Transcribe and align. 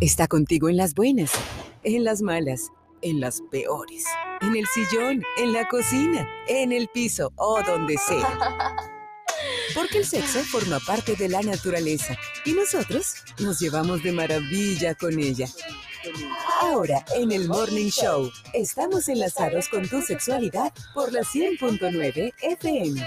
Está 0.00 0.26
contigo 0.28 0.70
en 0.70 0.78
las 0.78 0.94
buenas, 0.94 1.30
en 1.82 2.04
las 2.04 2.22
malas, 2.22 2.72
en 3.02 3.20
las 3.20 3.42
peores. 3.50 4.06
En 4.40 4.56
el 4.56 4.64
sillón, 4.66 5.22
en 5.36 5.52
la 5.52 5.68
cocina, 5.68 6.26
en 6.48 6.72
el 6.72 6.88
piso 6.88 7.30
o 7.36 7.62
donde 7.62 7.98
sea. 7.98 8.38
Porque 9.74 9.98
el 9.98 10.06
sexo 10.06 10.40
forma 10.40 10.78
parte 10.86 11.16
de 11.16 11.28
la 11.28 11.42
naturaleza 11.42 12.16
y 12.46 12.52
nosotros 12.52 13.12
nos 13.40 13.60
llevamos 13.60 14.02
de 14.02 14.12
maravilla 14.12 14.94
con 14.94 15.18
ella. 15.18 15.48
Ahora, 16.62 17.04
en 17.14 17.30
el 17.30 17.46
Morning 17.46 17.90
Show, 17.90 18.32
estamos 18.54 19.06
enlazados 19.08 19.68
con 19.68 19.86
tu 19.86 20.00
sexualidad 20.00 20.72
por 20.94 21.12
la 21.12 21.20
100.9 21.20 22.32
FM. 22.40 23.06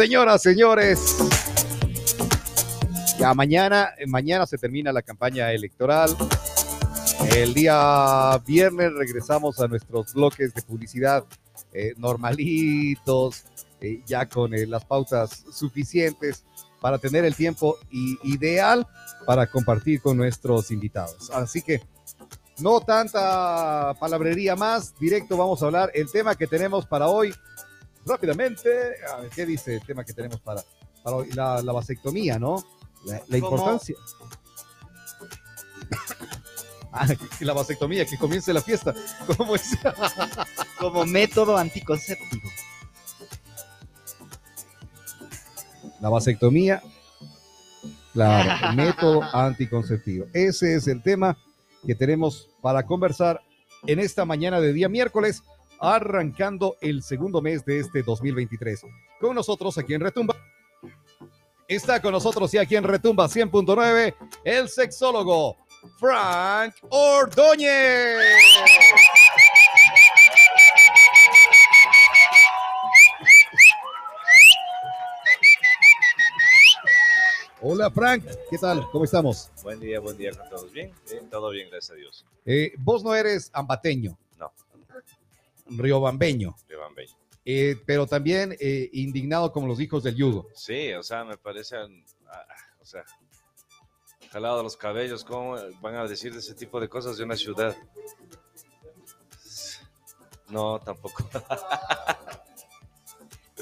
Señoras, 0.00 0.40
señores, 0.40 1.18
ya 3.18 3.34
mañana, 3.34 3.90
mañana 4.06 4.46
se 4.46 4.56
termina 4.56 4.92
la 4.92 5.02
campaña 5.02 5.52
electoral. 5.52 6.16
El 7.36 7.52
día 7.52 8.38
viernes 8.46 8.94
regresamos 8.94 9.60
a 9.60 9.68
nuestros 9.68 10.14
bloques 10.14 10.54
de 10.54 10.62
publicidad 10.62 11.26
eh, 11.74 11.92
normalitos, 11.98 13.44
eh, 13.82 14.00
ya 14.06 14.24
con 14.24 14.54
eh, 14.54 14.66
las 14.66 14.86
pautas 14.86 15.44
suficientes 15.52 16.44
para 16.80 16.96
tener 16.96 17.26
el 17.26 17.34
tiempo 17.34 17.76
ideal 17.90 18.86
para 19.26 19.50
compartir 19.50 20.00
con 20.00 20.16
nuestros 20.16 20.70
invitados. 20.70 21.30
Así 21.30 21.60
que 21.60 21.82
no 22.58 22.80
tanta 22.80 23.92
palabrería 24.00 24.56
más, 24.56 24.98
directo 24.98 25.36
vamos 25.36 25.62
a 25.62 25.66
hablar. 25.66 25.90
El 25.92 26.10
tema 26.10 26.36
que 26.36 26.46
tenemos 26.46 26.86
para 26.86 27.08
hoy 27.08 27.34
rápidamente, 28.06 28.68
a 29.12 29.20
ver, 29.20 29.30
¿qué 29.30 29.46
dice 29.46 29.76
el 29.76 29.82
tema 29.84 30.04
que 30.04 30.12
tenemos 30.12 30.40
para, 30.40 30.62
para 31.02 31.16
hoy? 31.16 31.30
La, 31.32 31.60
vasectomía, 31.72 32.38
¿no? 32.38 32.64
La, 33.04 33.36
importancia. 33.36 33.96
Ah, 36.92 37.06
la 37.38 37.52
vasectomía, 37.52 38.04
que 38.04 38.18
comience 38.18 38.52
la 38.52 38.60
fiesta. 38.60 38.92
¿Cómo 39.36 39.54
es? 39.54 39.78
Como 40.80 41.06
método 41.06 41.56
anticonceptivo. 41.56 42.50
La 46.00 46.08
vasectomía, 46.08 46.82
claro, 48.12 48.74
método 48.74 49.22
anticonceptivo. 49.22 50.26
Ese 50.32 50.74
es 50.74 50.88
el 50.88 51.00
tema 51.00 51.38
que 51.86 51.94
tenemos 51.94 52.48
para 52.60 52.84
conversar 52.84 53.40
en 53.86 54.00
esta 54.00 54.24
mañana 54.24 54.60
de 54.60 54.72
día 54.72 54.88
miércoles 54.88 55.44
arrancando 55.80 56.76
el 56.80 57.02
segundo 57.02 57.40
mes 57.40 57.64
de 57.64 57.80
este 57.80 58.02
2023. 58.02 58.82
Con 59.18 59.34
nosotros 59.34 59.76
aquí 59.78 59.94
en 59.94 60.02
Retumba. 60.02 60.36
Está 61.66 62.02
con 62.02 62.12
nosotros 62.12 62.52
y 62.54 62.58
aquí 62.58 62.76
en 62.76 62.84
Retumba 62.84 63.26
100.9 63.26 64.14
el 64.44 64.68
sexólogo 64.68 65.56
Frank 65.98 66.74
Ordóñez. 66.90 68.18
Hola 77.62 77.90
Frank, 77.90 78.24
¿qué 78.50 78.56
tal? 78.56 78.86
¿Cómo 78.90 79.04
estamos? 79.04 79.50
Buen 79.62 79.78
día, 79.80 80.00
buen 80.00 80.16
día 80.16 80.32
con 80.32 80.48
todos. 80.48 80.72
¿Bien? 80.72 80.92
todo 81.30 81.50
bien, 81.50 81.68
gracias 81.70 81.90
a 81.90 81.94
Dios. 81.94 82.26
Eh, 82.46 82.72
vos 82.78 83.04
no 83.04 83.14
eres 83.14 83.50
ambateño. 83.52 84.18
Riobambeño. 85.70 86.54
Riobambeño. 86.68 87.16
Eh, 87.44 87.76
pero 87.86 88.06
también 88.06 88.56
eh, 88.60 88.90
indignado 88.92 89.50
como 89.52 89.66
los 89.66 89.80
hijos 89.80 90.02
del 90.02 90.16
yugo. 90.16 90.48
Sí, 90.54 90.92
o 90.92 91.02
sea, 91.02 91.24
me 91.24 91.36
parece, 91.38 91.76
ah, 91.76 92.46
o 92.80 92.84
sea, 92.84 93.04
jalado 94.30 94.62
los 94.62 94.76
cabellos, 94.76 95.24
¿cómo 95.24 95.56
van 95.80 95.96
a 95.96 96.06
decir 96.06 96.32
de 96.32 96.40
ese 96.40 96.54
tipo 96.54 96.80
de 96.80 96.88
cosas 96.88 97.16
de 97.16 97.24
una 97.24 97.36
ciudad? 97.36 97.76
No, 100.48 100.78
tampoco. 100.80 101.24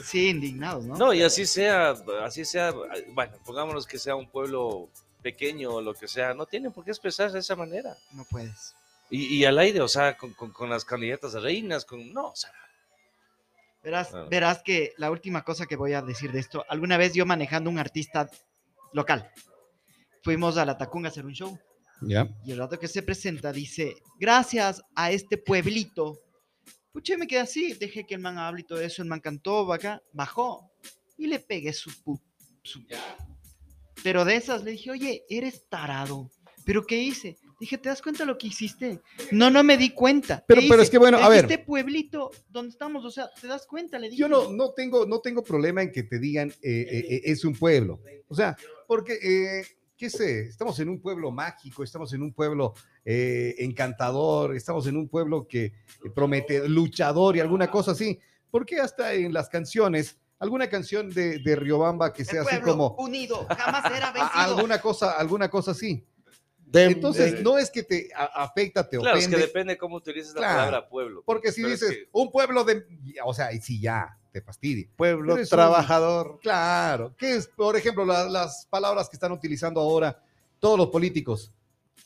Sí, 0.05 0.29
indignados, 0.29 0.85
¿no? 0.85 0.97
No, 0.97 1.13
y 1.13 1.23
así 1.23 1.45
sea, 1.45 1.91
así 2.23 2.45
sea, 2.45 2.73
bueno, 3.13 3.37
pongámonos 3.45 3.87
que 3.87 3.99
sea 3.99 4.15
un 4.15 4.29
pueblo 4.31 4.89
pequeño 5.23 5.71
o 5.71 5.83
lo 5.83 5.93
que 5.93 6.09
sea, 6.09 6.35
no 6.35 6.47
tienen 6.47 6.73
por 6.73 6.85
qué 6.85 6.93
expresarse 6.93 7.35
de 7.35 7.41
esa 7.41 7.57
manera. 7.57 7.97
No 8.13 8.25
puedes. 8.31 8.75
Y, 9.11 9.45
al 9.45 9.59
aire, 9.59 9.81
o 9.81 9.89
sea, 9.89 10.17
con, 10.17 10.33
con, 10.35 10.69
las 10.69 10.85
candidatas 10.85 11.35
a 11.35 11.41
reinas, 11.41 11.85
con, 11.85 12.13
no, 12.13 12.29
o 12.29 12.37
sea. 12.37 12.53
Verás, 13.83 14.13
ah. 14.13 14.27
verás 14.31 14.63
que 14.63 14.93
la 14.99 15.11
última 15.11 15.45
cosa 15.45 15.67
que 15.67 15.77
voy 15.77 15.95
a 15.95 16.03
decir 16.03 16.31
de 16.31 16.41
esto, 16.41 16.65
alguna 16.69 16.99
vez 16.99 17.15
yo 17.15 17.25
manejando 17.25 17.71
un 17.71 17.79
artista 17.79 18.29
local, 18.93 19.31
fuimos 20.23 20.59
a 20.59 20.67
la 20.67 20.77
Tacunga 20.77 21.09
a 21.09 21.11
hacer 21.11 21.25
un 21.25 21.33
show. 21.33 21.59
Ya. 22.03 22.29
Y 22.45 22.53
el 22.53 22.59
rato 22.59 22.79
que 22.79 22.87
se 22.87 23.03
presenta 23.03 23.51
dice, 23.51 23.97
gracias 24.19 24.83
a 24.95 25.11
este 25.11 25.39
pueblito. 25.39 26.21
Puché, 26.93 27.17
me 27.17 27.27
quedé 27.27 27.41
así, 27.41 27.73
dejé 27.75 28.05
que 28.05 28.15
el 28.15 28.21
man 28.21 28.39
hable 28.39 28.61
y 28.61 28.65
todo 28.65 28.81
eso, 28.81 29.03
el 29.03 29.09
man 29.09 29.21
cantó, 29.21 29.73
acá, 29.73 30.03
bajó 30.13 30.71
y 31.17 31.27
le 31.27 31.41
pegué 31.41 31.73
su... 31.73 31.91
su... 32.63 32.87
Pero 34.03 34.25
de 34.25 34.37
esas 34.37 34.63
le 34.63 34.73
dije, 34.73 34.91
oye, 34.91 35.25
eres 35.29 35.69
tarado. 35.69 36.31
¿Pero 36.65 36.87
qué 36.87 36.99
hice? 36.99 37.37
Dije, 37.59 37.77
¿te 37.77 37.89
das 37.89 38.01
cuenta 38.03 38.25
lo 38.25 38.39
que 38.39 38.47
hiciste? 38.47 39.01
No, 39.33 39.51
no 39.51 39.65
me 39.65 39.77
di 39.77 39.91
cuenta. 39.91 40.45
Pero, 40.47 40.61
pero 40.69 40.81
es 40.83 40.91
que 40.91 40.99
bueno, 40.99 41.19
a 41.19 41.29
ver. 41.29 41.45
Este 41.45 41.59
pueblito 41.59 42.31
donde 42.49 42.71
estamos, 42.71 43.05
o 43.05 43.11
sea, 43.11 43.29
¿te 43.41 43.49
das 43.49 43.67
cuenta? 43.67 43.99
Le 43.99 44.09
dije, 44.11 44.21
yo 44.21 44.29
no, 44.29 44.53
no, 44.53 44.71
tengo, 44.71 45.07
no 45.07 45.21
tengo 45.21 45.43
problema 45.43 45.83
en 45.83 45.91
que 45.91 46.05
te 46.05 46.21
digan 46.21 46.51
eh, 46.63 46.87
eh, 46.91 47.07
eh, 47.11 47.21
es 47.25 47.45
un 47.45 47.55
pueblo. 47.55 48.01
O 48.29 48.35
sea, 48.35 48.57
porque, 48.87 49.65
qué 49.97 50.09
sé, 50.11 50.43
estamos 50.43 50.79
en 50.79 50.89
un 50.89 51.01
pueblo 51.01 51.33
mágico, 51.33 51.83
estamos 51.83 52.13
en 52.13 52.23
un 52.23 52.33
pueblo 52.33 52.75
encantador, 53.05 54.55
estamos 54.55 54.87
en 54.87 54.97
un 54.97 55.09
pueblo 55.09 55.47
que 55.49 55.73
promete 56.15 56.69
luchador 56.69 57.37
y 57.37 57.41
alguna 57.41 57.71
cosa 57.71 57.93
así. 57.93 58.19
¿Por 58.51 58.65
qué 58.65 58.81
hasta 58.81 59.15
en 59.15 59.33
las 59.33 59.49
canciones 59.49 60.17
alguna 60.39 60.69
canción 60.69 61.11
de, 61.11 61.39
de 61.41 61.57
Riobamba 61.57 62.13
que 62.13 62.25
sea 62.25 62.43
así 62.43 62.61
como 62.61 62.95
unido 62.99 63.45
jamás 63.49 63.93
será 63.93 64.09
a- 64.11 64.13
vencido. 64.13 64.31
alguna 64.57 64.81
cosa, 64.81 65.13
alguna 65.19 65.49
cosa 65.51 65.73
así. 65.73 66.05
Dem- 66.71 66.93
Entonces, 66.93 67.35
dem- 67.37 67.43
no 67.43 67.57
es 67.57 67.71
que 67.71 67.83
te 67.83 68.11
a- 68.15 68.43
afecta, 68.45 68.87
te 68.89 68.99
Claro, 68.99 69.17
es 69.17 69.25
ofende, 69.25 69.37
que 69.39 69.47
depende 69.47 69.79
cómo 69.79 69.97
utilices 69.97 70.35
la 70.35 70.41
Claro. 70.41 70.57
palabra 70.57 70.89
pueblo. 70.89 71.23
porque 71.25 71.51
si 71.53 71.63
Pero 71.63 71.75
es 71.75 71.81
dices 71.81 71.97
que- 71.97 72.09
un 72.13 72.31
pueblo 72.31 72.65
de, 72.65 72.85
o 73.25 73.33
sea, 73.33 73.53
y 73.53 73.61
si 73.61 73.81
ya 73.81 74.19
te 74.33 74.43
fastidia. 74.43 74.87
pueblo 74.97 75.37
es 75.37 75.51
un- 75.51 75.57
trabajador. 75.57 76.39
Claro, 76.43 77.15
que 77.17 77.37
es, 77.37 77.47
por 77.47 77.77
ejemplo, 77.77 78.05
la- 78.05 78.29
las 78.29 78.67
palabras 78.69 79.09
que 79.09 79.17
están 79.17 79.33
utilizando 79.33 79.81
ahora 79.81 80.23
todos 80.59 80.77
los 80.79 80.89
políticos. 80.89 81.53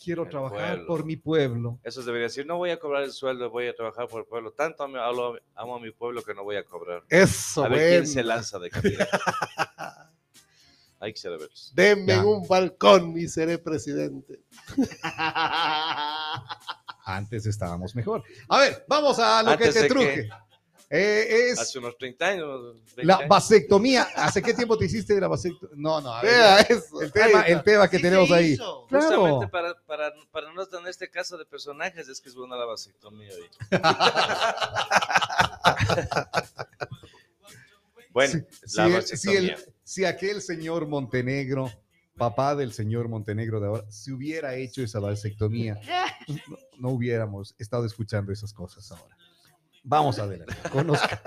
Quiero 0.03 0.25
El 0.25 0.31
trabajar 0.31 0.69
pueblo. 0.71 0.87
por 0.87 1.05
mi 1.05 1.17
pueblo. 1.17 1.79
Eso 1.85 2.03
debería 2.03 2.27
decir, 2.27 2.45
no 2.47 2.57
voy 2.57 2.71
a 2.71 2.79
cobrar 2.81 3.03
el 3.05 3.13
sueldo, 3.13 3.51
voy 3.51 3.67
a 3.69 3.75
trabajar 3.75 4.09
por 4.09 4.21
el 4.23 4.27
pueblo. 4.27 4.51
Tanto 4.53 4.83
amo, 4.83 4.99
amo- 4.99 5.39
amo 5.55 5.77
a 5.77 5.81
mi 5.81 5.91
pueblo 5.93 6.23
que 6.23 6.35
no 6.35 6.43
voy 6.45 6.57
a 6.57 6.65
cobrar. 6.65 7.03
Eso, 7.09 7.65
A 7.65 7.69
ver 7.69 7.91
quién 7.91 8.07
se 8.09 8.23
lanza 8.25 8.59
de. 8.59 8.71
Hay 11.03 11.13
que 11.15 11.29
ver. 11.29 11.51
Denme 11.75 12.13
Ya. 12.13 12.25
un 12.25 12.47
balcón 12.47 13.19
y 13.19 13.27
seré 13.27 13.59
presidente. 13.59 14.41
Antes 17.05 17.45
estábamos 17.47 17.97
mejor. 17.97 18.23
A 18.49 18.59
ver, 18.61 18.85
vamos 18.87 19.19
a 19.19 19.43
lo 19.43 19.51
Antes 19.51 19.75
que 19.75 19.81
te 19.81 19.89
truje. 19.89 20.31
Eh, 20.95 21.49
es 21.51 21.59
Hace 21.59 21.79
unos 21.81 21.97
30 21.99 22.25
años. 22.25 22.77
20 22.95 23.05
la 23.05 23.27
vasectomía. 23.27 24.07
¿Hace 24.15 24.41
qué 24.43 24.55
tiempo 24.55 24.79
te 24.79 24.85
hiciste 24.85 25.21
la 25.21 25.27
vasectomía? 25.27 25.75
No, 25.77 26.01
no, 26.01 26.15
a 26.15 26.23
ver, 26.23 26.31
Vea 26.31 26.61
eso. 26.61 27.01
el 27.01 27.11
tema, 27.11 27.43
el 27.43 27.63
tema 27.65 27.91
que 27.91 27.97
Sí 27.97 28.03
tenemos 28.03 28.31
ahí. 28.31 28.57
Claro. 28.57 28.87
Justamente 28.89 29.49
para, 29.49 29.75
para, 29.85 30.13
para 30.31 30.53
no 30.53 30.65
tener 30.67 30.87
este 30.89 31.11
caso 31.11 31.37
de 31.37 31.45
personajes, 31.47 32.09
es 32.09 32.21
que 32.21 32.29
es 32.29 32.35
buena 32.37 32.55
la 32.57 32.67
vasectomía 32.67 33.31
hoy. 33.35 33.51
bueno, 38.11 38.45
la 38.75 38.89
vasectomía. 38.89 39.39
el- 39.55 39.72
si 39.93 40.05
aquel 40.07 40.41
señor 40.41 40.87
Montenegro, 40.89 41.71
papá 42.17 42.55
del 42.57 42.73
señor 42.73 43.09
Montenegro 43.09 43.61
de 43.61 43.67
ahora, 43.67 43.91
si 43.91 44.11
hubiera 44.11 44.55
hecho 44.57 44.83
esa 44.83 45.01
vasectomía, 45.01 45.79
no, 46.29 46.57
no 46.79 46.89
hubiéramos 46.91 47.55
estado 47.59 47.85
escuchando 47.85 48.33
esas 48.33 48.53
cosas 48.55 48.91
ahora. 48.91 49.17
Vamos 49.85 50.19
adelante. 50.19 50.55
Conozca. 50.71 51.21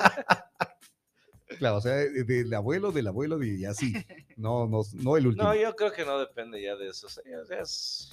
Claro, 1.60 1.78
o 1.78 1.82
sea, 1.82 1.94
de- 1.94 2.24
del 2.24 2.54
abuelo, 2.54 2.92
del 2.92 3.08
abuelo 3.08 3.42
y 3.44 3.66
así. 3.66 3.94
No, 4.36 4.68
no, 4.68 4.82
no 4.94 5.16
el 5.18 5.28
último. 5.28 5.48
No, 5.48 5.56
yo 5.56 5.76
creo 5.76 5.92
que 5.94 6.04
no 6.04 6.20
depende 6.20 6.62
ya 6.62 6.76
de 6.76 6.90
eso. 6.90 7.08
o 7.08 7.10
sea, 7.10 7.62
es 7.62 8.10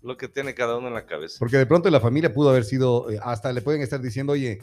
lo 0.00 0.16
que 0.16 0.26
tiene 0.28 0.54
cada 0.54 0.76
uno 0.78 0.88
en 0.88 0.94
la 0.94 1.04
cabeza. 1.06 1.36
Porque 1.38 1.58
de 1.58 1.66
pronto 1.66 1.90
la 1.90 2.00
familia 2.00 2.32
pudo 2.32 2.48
haber 2.50 2.64
sido, 2.64 3.10
eh, 3.10 3.18
hasta 3.22 3.52
le 3.52 3.60
pueden 3.60 3.82
estar 3.82 4.00
diciendo, 4.00 4.32
oye, 4.32 4.58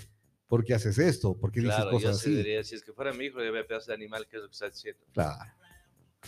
¿por 0.49 0.65
qué 0.65 0.73
haces 0.73 0.97
esto? 0.97 1.33
¿Por 1.37 1.51
qué 1.51 1.61
dices 1.61 1.75
Claro, 1.77 1.91
yo 1.91 1.97
cosas 1.97 2.19
sí 2.19 2.29
así? 2.31 2.35
diría, 2.35 2.63
si 2.65 2.75
es 2.75 2.83
que 2.83 2.91
fuera 2.91 3.13
mi 3.13 3.25
hijo, 3.25 3.41
yo 3.41 3.51
veía 3.53 3.65
pedazo 3.65 3.87
de 3.91 3.93
animal, 3.93 4.27
¿qué 4.29 4.35
es 4.35 4.41
lo 4.41 4.49
que 4.49 4.53
está 4.53 4.67
diciendo? 4.67 5.01
Claro. 5.13 5.53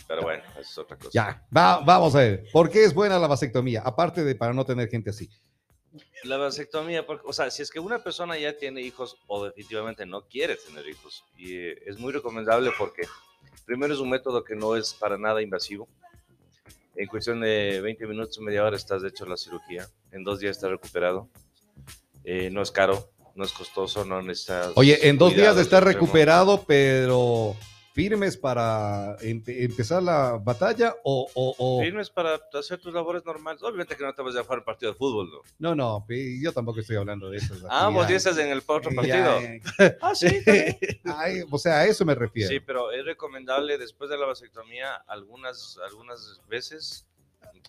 Pero 0.08 0.22
bueno, 0.22 0.42
eso 0.52 0.60
es 0.60 0.78
otra 0.78 0.96
cosa. 0.96 1.10
Ya, 1.12 1.46
va- 1.54 1.80
vamos 1.80 2.14
a 2.14 2.18
ver. 2.20 2.46
¿Por 2.50 2.70
qué 2.70 2.82
es 2.84 2.94
buena 2.94 3.18
la 3.18 3.26
vasectomía? 3.26 3.82
Aparte 3.82 4.24
de 4.24 4.34
para 4.34 4.54
no 4.54 4.64
tener 4.64 4.88
gente 4.88 5.10
así. 5.10 5.28
La 6.24 6.38
vasectomía, 6.38 7.04
porque, 7.04 7.24
o 7.26 7.32
sea, 7.34 7.50
si 7.50 7.60
es 7.60 7.70
que 7.70 7.78
una 7.78 8.02
persona 8.02 8.38
ya 8.38 8.56
tiene 8.56 8.80
hijos 8.80 9.18
o 9.26 9.44
definitivamente 9.44 10.06
no 10.06 10.26
quiere 10.26 10.56
tener 10.56 10.88
hijos, 10.88 11.22
y 11.36 11.54
eh, 11.56 11.82
es 11.84 11.98
muy 11.98 12.10
recomendable 12.12 12.70
porque 12.78 13.02
primero 13.66 13.92
es 13.92 14.00
un 14.00 14.08
método 14.08 14.42
que 14.42 14.54
no 14.56 14.76
es 14.76 14.94
para 14.94 15.18
nada 15.18 15.42
invasivo. 15.42 15.86
En 16.96 17.06
cuestión 17.08 17.40
de 17.40 17.80
20 17.82 18.06
minutos, 18.06 18.38
media 18.38 18.64
hora 18.64 18.76
estás 18.76 19.02
hecho 19.04 19.26
la 19.26 19.36
cirugía. 19.36 19.86
En 20.10 20.24
dos 20.24 20.38
días 20.40 20.56
estás 20.56 20.70
recuperado. 20.70 21.28
Eh, 22.24 22.48
no 22.50 22.62
es 22.62 22.70
caro, 22.70 23.10
no 23.34 23.44
es 23.44 23.52
costoso, 23.52 24.04
no 24.04 24.20
necesitas. 24.22 24.72
Oye, 24.76 25.08
en 25.08 25.18
dos 25.18 25.30
días 25.30 25.38
cuidados 25.40 25.56
de 25.56 25.62
estar 25.62 25.82
extremos. 25.82 26.08
recuperado, 26.08 26.64
pero 26.66 27.56
firmes 27.94 28.38
para 28.38 29.18
empe- 29.18 29.64
empezar 29.64 30.02
la 30.02 30.38
batalla 30.42 30.94
o... 31.04 31.28
o- 31.34 31.54
o- 31.58 31.82
Firmes 31.82 32.08
para 32.08 32.40
hacer 32.58 32.78
tus 32.78 32.92
labores 32.94 33.22
normales. 33.26 33.62
Obviamente 33.62 33.96
que 33.96 34.02
no 34.02 34.14
te 34.14 34.22
vas 34.22 34.34
a 34.36 34.42
jugar 34.42 34.60
un 34.60 34.64
partido 34.64 34.92
de 34.92 34.98
fútbol, 34.98 35.30
¿no? 35.30 35.40
No, 35.58 35.74
no, 35.74 36.06
yo 36.40 36.52
tampoco 36.52 36.80
estoy 36.80 36.96
hablando 36.96 37.28
de 37.28 37.36
eso. 37.36 37.54
Ah, 37.68 37.88
vos 37.88 38.08
dices 38.08 38.36
en 38.38 38.48
el 38.48 38.62
otro 38.66 38.90
partido. 38.94 39.38
Ah, 40.00 40.14
sí. 40.14 40.26
Ay, 41.04 41.42
o 41.50 41.58
sea, 41.58 41.80
a 41.80 41.86
eso 41.86 42.04
me 42.06 42.14
refiero. 42.14 42.48
Sí, 42.48 42.60
pero 42.60 42.92
es 42.92 43.04
recomendable 43.04 43.76
después 43.76 44.08
de 44.08 44.16
la 44.16 44.24
vasectomía 44.26 44.94
algunas, 45.06 45.78
algunas 45.86 46.40
veces. 46.48 47.06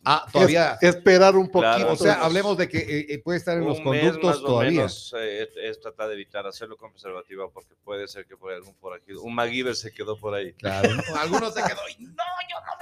Ah, 0.05 0.25
todavía... 0.31 0.77
Es- 0.81 0.95
esperar 0.95 1.35
un 1.35 1.47
poquito. 1.47 1.59
Claro, 1.61 1.93
o 1.93 1.95
sea, 1.95 2.13
entonces, 2.13 2.17
hablemos 2.25 2.57
de 2.57 2.67
que 2.69 2.77
eh, 2.79 3.05
eh, 3.09 3.19
puede 3.19 3.37
estar 3.37 3.57
en 3.57 3.65
los 3.65 3.79
conductos 3.79 4.23
más 4.23 4.37
o 4.37 4.45
todavía. 4.45 4.71
menos 4.71 5.13
eh, 5.17 5.47
es, 5.63 5.79
tratar 5.79 6.07
de 6.09 6.15
evitar 6.15 6.45
hacerlo 6.45 6.75
con 6.77 6.91
preservativo 6.91 7.49
porque 7.51 7.73
puede 7.83 8.07
ser 8.07 8.25
que 8.25 8.35
por 8.35 8.51
algún 8.51 8.75
forajido, 8.75 9.21
un 9.21 9.33
MacGyver 9.35 9.75
se 9.75 9.91
quedó 9.93 10.17
por 10.19 10.33
ahí. 10.33 10.53
Claro, 10.53 10.89
algunos 11.19 11.53
se 11.53 11.61
quedó. 11.63 11.77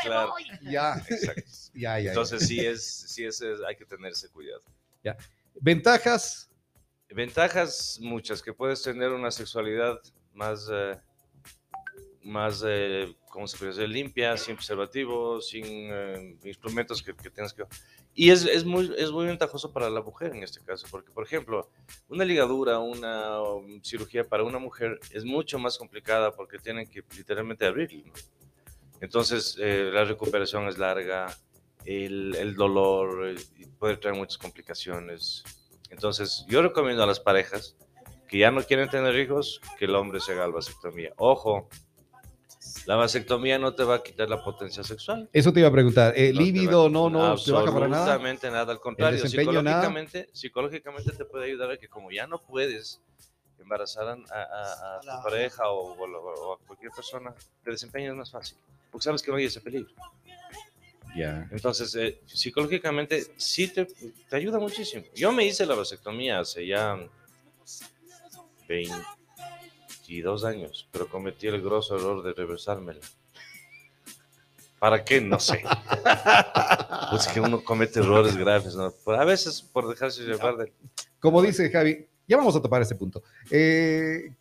Claro, 0.02 0.34
Ya, 0.64 0.96
exacto. 1.10 1.42
ya, 1.74 1.98
ya. 1.98 2.00
ya. 2.00 2.10
Entonces 2.10 2.48
sí 2.48 2.60
es, 2.66 2.84
sí 2.84 3.24
es, 3.26 3.40
es- 3.42 3.60
hay 3.68 3.76
que 3.76 3.86
tenerse 3.86 4.30
cuidado. 4.30 4.62
Ventajas, 5.60 6.50
Ventajas 7.14 7.98
muchas, 8.02 8.42
que 8.42 8.54
puedes 8.54 8.82
tener 8.82 9.10
una 9.12 9.32
sexualidad 9.32 10.00
más, 10.34 10.68
eh, 10.72 10.98
más 12.24 12.64
eh, 12.68 13.16
¿cómo 13.32 13.48
se 13.48 13.58
puede 13.58 13.72
decir? 13.72 13.90
Limpia, 13.90 14.38
sin 14.38 14.56
preservativo, 14.56 15.42
sin 15.42 15.66
eh, 15.66 16.38
instrumentos 16.44 17.02
que, 17.02 17.16
que 17.16 17.30
tengas 17.30 17.54
que... 17.54 17.64
Y 18.14 18.30
es, 18.30 18.46
es, 18.46 18.66
muy, 18.66 18.94
es 18.98 19.10
muy 19.12 19.26
ventajoso 19.26 19.72
para 19.72 19.90
la 19.90 20.02
mujer 20.02 20.36
en 20.36 20.44
este 20.44 20.60
caso, 20.60 20.86
porque, 20.92 21.12
por 21.12 21.24
ejemplo, 21.24 21.70
una 22.10 22.26
ligadura, 22.26 22.80
una 22.80 23.42
um, 23.42 23.82
cirugía 23.82 24.28
para 24.28 24.44
una 24.44 24.60
mujer 24.60 25.00
es 25.12 25.24
mucho 25.24 25.58
más 25.58 25.78
complicada 25.78 26.36
porque 26.36 26.60
tienen 26.60 26.88
que 26.88 27.04
literalmente 27.16 27.66
abrirlo. 27.66 28.04
¿no? 28.06 28.14
Entonces, 29.00 29.58
eh, 29.60 29.90
la 29.92 30.04
recuperación 30.04 30.68
es 30.68 30.78
larga, 30.78 31.36
el, 31.86 32.54
dolor 32.56 33.30
eh, 33.30 33.68
puede 33.80 33.98
traer 33.98 34.16
muchas 34.16 34.38
complicaciones. 34.38 35.44
Entonces, 35.90 36.46
yo 36.48 36.62
recomiendo 36.62 37.04
a 37.04 37.08
las 37.08 37.20
parejas 37.20 37.76
que 38.28 38.38
ya 38.40 38.52
no 38.52 38.62
quieren 38.64 38.90
tener 38.90 39.18
hijos 39.18 39.62
que 39.80 39.86
el 39.86 39.96
hombre 39.96 40.20
se 40.20 40.34
haga 40.34 40.48
la 40.48 40.54
vasectomía. 40.54 41.14
Ojo, 41.18 41.68
la 42.86 42.96
vasectomía 42.96 43.58
no 43.60 43.74
te 43.74 43.84
va 43.84 43.96
a 43.96 44.04
quitar 44.04 44.30
la 44.30 44.44
potencia 44.44 44.84
sexual. 44.84 45.30
eso 45.34 45.52
te 45.54 45.60
iba 45.60 45.70
a 45.70 45.72
preguntar. 45.72 46.14
¿El 46.16 46.34
No 46.34 46.40
te 46.40 46.46
líbido 46.46 46.84
va- 46.84 46.90
no, 46.90 47.10
no 47.10 47.38
se 47.38 47.52
baja 47.52 47.72
para 47.72 47.88
nada? 47.88 48.04
Absolutamente 48.04 48.50
nada. 48.52 48.72
Al 48.74 48.80
contrario, 48.80 49.22
desempeño, 49.22 49.62
nada? 49.62 49.82
psicológicamente, 49.82 50.30
psicológicamente 50.34 51.12
te 51.12 51.26
puede 51.26 51.46
ayudar 51.46 51.72
a 51.72 51.78
que 51.78 51.88
como 51.88 52.12
ya 52.12 52.28
no 52.28 52.40
puedes 52.42 53.00
embarazar 53.60 54.08
a, 54.08 54.12
a- 54.14 54.98
a- 54.98 55.00
tu 55.02 55.08
La- 55.08 55.22
pareja 55.24 55.70
o, 55.70 55.94
o 55.94 56.06
o 56.06 56.54
a 56.54 56.58
cualquier 56.66 56.92
persona, 56.92 57.34
te 57.64 57.72
desempeñas 57.72 58.16
más 58.16 58.32
fácil. 58.32 58.58
Porque 58.92 59.04
sabes 59.06 59.22
que 59.22 59.32
no 59.32 59.38
hay 59.38 59.46
ese 59.46 59.62
peligro. 59.62 59.90
Ya. 61.16 61.48
Entonces, 61.52 61.94
eh, 61.96 62.22
psicológicamente 62.26 63.34
sí 63.38 63.68
te, 63.68 63.86
te 63.86 64.36
ayuda 64.36 64.60
muchísimo. 64.60 65.04
Yo 65.14 65.32
me 65.32 65.46
hice 65.46 65.66
la 65.66 65.76
vasectomía 65.76 66.40
hace 66.40 66.66
ya 66.66 66.98
22 70.12 70.44
años, 70.44 70.90
pero 70.92 71.08
cometí 71.08 71.48
el 71.48 71.62
grosso 71.62 71.96
error 71.96 72.22
de 72.22 72.34
reversármela. 72.34 73.00
¿Para 74.78 75.04
qué? 75.06 75.22
No 75.22 75.40
sé. 75.40 75.64
Pues 77.12 77.28
que 77.28 77.40
uno 77.40 77.64
comete 77.64 78.00
errores 78.00 78.36
graves, 78.36 78.76
¿no? 78.76 78.94
A 79.14 79.26
veces 79.26 79.62
por 79.62 79.88
dejarse 79.88 80.24
llevar 80.24 80.58
de... 80.58 80.74
Como 81.20 81.42
dice 81.42 81.70
Javi, 81.70 82.08
ya 82.28 82.38
vamos 82.38 82.56
a 82.56 82.62
topar 82.62 82.82
ese 82.82 82.96
punto. 82.96 83.22
Eh, 83.50 84.34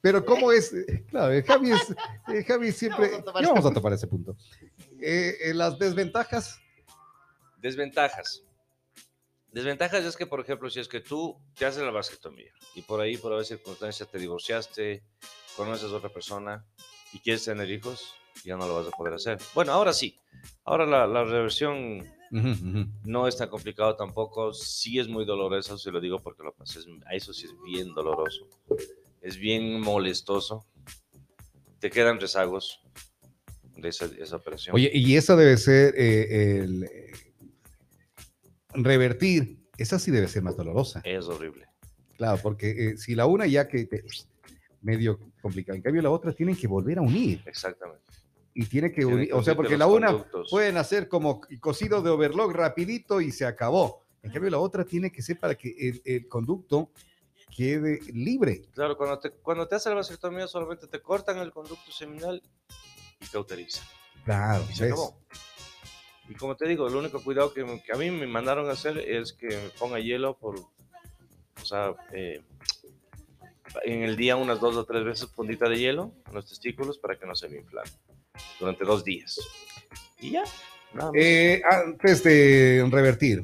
pero 0.00 0.24
cómo 0.24 0.52
es, 0.52 0.72
claro, 1.10 1.32
eh, 1.32 1.42
Javi, 1.42 1.72
es, 1.72 1.94
eh, 2.28 2.44
Javi 2.44 2.72
siempre, 2.72 3.10
Ya 3.10 3.18
vamos 3.18 3.20
a 3.20 3.24
topar 3.24 3.42
ya 3.42 3.46
ese 3.46 3.54
vamos 3.54 3.70
a 3.70 3.74
topar 3.74 3.92
ese 3.92 4.06
punto. 4.06 4.36
Eh, 5.00 5.36
eh, 5.42 5.54
las 5.54 5.78
desventajas, 5.78 6.60
Desventajas. 7.60 8.44
Desventajas 9.58 10.04
es 10.04 10.16
que, 10.16 10.24
por 10.24 10.38
ejemplo, 10.38 10.70
si 10.70 10.78
es 10.78 10.86
que 10.86 11.00
tú 11.00 11.36
te 11.56 11.66
haces 11.66 11.82
la 11.82 11.90
vasectomía 11.90 12.52
y 12.76 12.82
por 12.82 13.00
ahí, 13.00 13.16
por 13.16 13.32
haber 13.32 13.44
circunstancias, 13.44 14.08
te 14.08 14.16
divorciaste, 14.16 15.02
conoces 15.56 15.90
a 15.90 15.96
otra 15.96 16.10
persona 16.10 16.64
y 17.12 17.18
quieres 17.18 17.44
tener 17.44 17.68
hijos, 17.68 18.14
ya 18.44 18.56
no 18.56 18.68
lo 18.68 18.76
vas 18.76 18.86
a 18.86 18.90
poder 18.96 19.14
hacer. 19.14 19.38
Bueno, 19.54 19.72
ahora 19.72 19.92
sí. 19.92 20.16
Ahora 20.64 20.86
la, 20.86 21.08
la 21.08 21.24
reversión 21.24 22.06
no 23.02 23.26
es 23.26 23.36
tan 23.36 23.48
complicado 23.48 23.96
tampoco. 23.96 24.52
Sí 24.54 25.00
es 25.00 25.08
muy 25.08 25.24
doloroso, 25.24 25.76
se 25.76 25.90
lo 25.90 26.00
digo 26.00 26.20
porque 26.20 26.44
lo 26.44 26.52
pasé. 26.52 26.78
es- 26.78 26.86
Eso 27.10 27.32
sí 27.32 27.46
es 27.46 27.52
bien 27.64 27.92
doloroso. 27.94 28.46
Es 29.20 29.36
bien 29.38 29.80
molestoso. 29.80 30.64
Te 31.80 31.90
quedan 31.90 32.20
rezagos 32.20 32.80
de 33.76 33.88
esa, 33.88 34.04
esa 34.20 34.36
operación. 34.36 34.76
Oye, 34.76 34.92
y 34.94 35.16
eso 35.16 35.36
debe 35.36 35.56
ser 35.56 35.94
eh, 35.96 36.58
el 36.62 36.84
eh, 36.84 37.27
revertir, 38.74 39.58
esa 39.76 39.98
sí 39.98 40.10
debe 40.10 40.28
ser 40.28 40.42
más 40.42 40.56
dolorosa. 40.56 41.00
Es 41.04 41.26
horrible. 41.26 41.66
Claro, 42.16 42.38
porque 42.42 42.70
eh, 42.90 42.96
si 42.98 43.14
la 43.14 43.26
una 43.26 43.46
ya 43.46 43.68
que 43.68 43.84
te- 43.86 44.04
medio 44.82 45.18
complicada, 45.40 45.76
en 45.76 45.82
cambio 45.82 46.02
la 46.02 46.10
otra 46.10 46.32
tienen 46.32 46.56
que 46.56 46.66
volver 46.66 46.98
a 46.98 47.02
unir 47.02 47.42
Exactamente. 47.46 48.02
y 48.54 48.64
tiene 48.66 48.90
que 48.92 49.04
unir, 49.04 49.32
o 49.32 49.42
sea, 49.42 49.54
porque 49.54 49.76
la 49.76 49.86
una 49.86 50.08
conductos. 50.08 50.48
pueden 50.50 50.76
hacer 50.76 51.08
como 51.08 51.40
cocido 51.60 52.02
de 52.02 52.10
overlock 52.10 52.52
rapidito 52.52 53.20
y 53.20 53.30
se 53.32 53.44
acabó. 53.46 54.04
En 54.22 54.32
cambio 54.32 54.50
la 54.50 54.58
otra 54.58 54.84
tiene 54.84 55.12
que 55.12 55.22
ser 55.22 55.38
para 55.38 55.54
que 55.54 55.74
el, 55.78 56.02
el 56.04 56.28
conducto 56.28 56.90
quede 57.56 58.00
libre. 58.12 58.62
Claro, 58.74 58.96
cuando 58.96 59.18
te, 59.20 59.30
cuando 59.30 59.66
te 59.68 59.76
hacen 59.76 59.90
la 59.90 59.96
vasectomía 59.98 60.46
solamente 60.48 60.86
te 60.88 61.00
cortan 61.00 61.38
el 61.38 61.52
conducto 61.52 61.90
seminal 61.92 62.42
y 63.20 63.26
cauterizan. 63.26 63.84
Claro, 64.24 64.64
Y 64.70 64.74
se 64.74 64.84
acabó. 64.86 65.20
Y 66.28 66.34
como 66.34 66.56
te 66.56 66.66
digo, 66.68 66.86
el 66.86 66.94
único 66.94 67.22
cuidado 67.22 67.52
que, 67.54 67.62
a 67.62 67.96
mí 67.96 68.10
me 68.10 68.26
mandaron 68.26 68.68
a 68.68 68.72
hacer 68.72 68.98
es 68.98 69.32
que 69.32 69.46
me 69.48 69.68
ponga 69.78 69.98
hielo 69.98 70.36
por, 70.36 70.56
o 70.58 71.64
sea, 71.64 71.94
eh, 72.12 72.42
en 73.84 74.02
el 74.02 74.16
día 74.16 74.36
unas 74.36 74.60
dos 74.60 74.76
o 74.76 74.84
tres 74.84 75.04
veces 75.04 75.28
fundita 75.30 75.68
de 75.68 75.78
hielo 75.78 76.12
en 76.28 76.34
los 76.34 76.46
testículos 76.48 76.98
para 76.98 77.18
que 77.18 77.26
no 77.26 77.34
se 77.34 77.48
me 77.48 77.58
inflamen 77.58 77.92
durante 78.60 78.84
dos 78.84 79.04
días. 79.04 79.40
Y 80.20 80.32
ya, 80.32 80.44
nada 80.92 81.12
más. 81.12 81.20
Eh, 81.20 81.62
antes 81.70 82.22
de 82.24 82.86
revertir, 82.90 83.42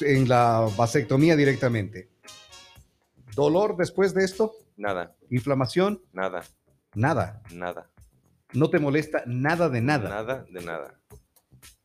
en 0.00 0.28
la 0.28 0.68
vasectomía 0.76 1.36
directamente, 1.36 2.08
¿dolor 3.34 3.76
después 3.76 4.12
de 4.14 4.24
esto? 4.24 4.52
nada, 4.76 5.14
¿Inflamación? 5.30 6.02
nada, 6.12 6.42
Nada. 6.96 7.40
nada, 7.52 7.90
No 8.52 8.70
te 8.70 8.78
molesta 8.80 9.22
nada 9.26 9.68
de 9.68 9.80
nada. 9.80 10.08
nada 10.08 10.46
de 10.50 10.62
nada. 10.64 11.00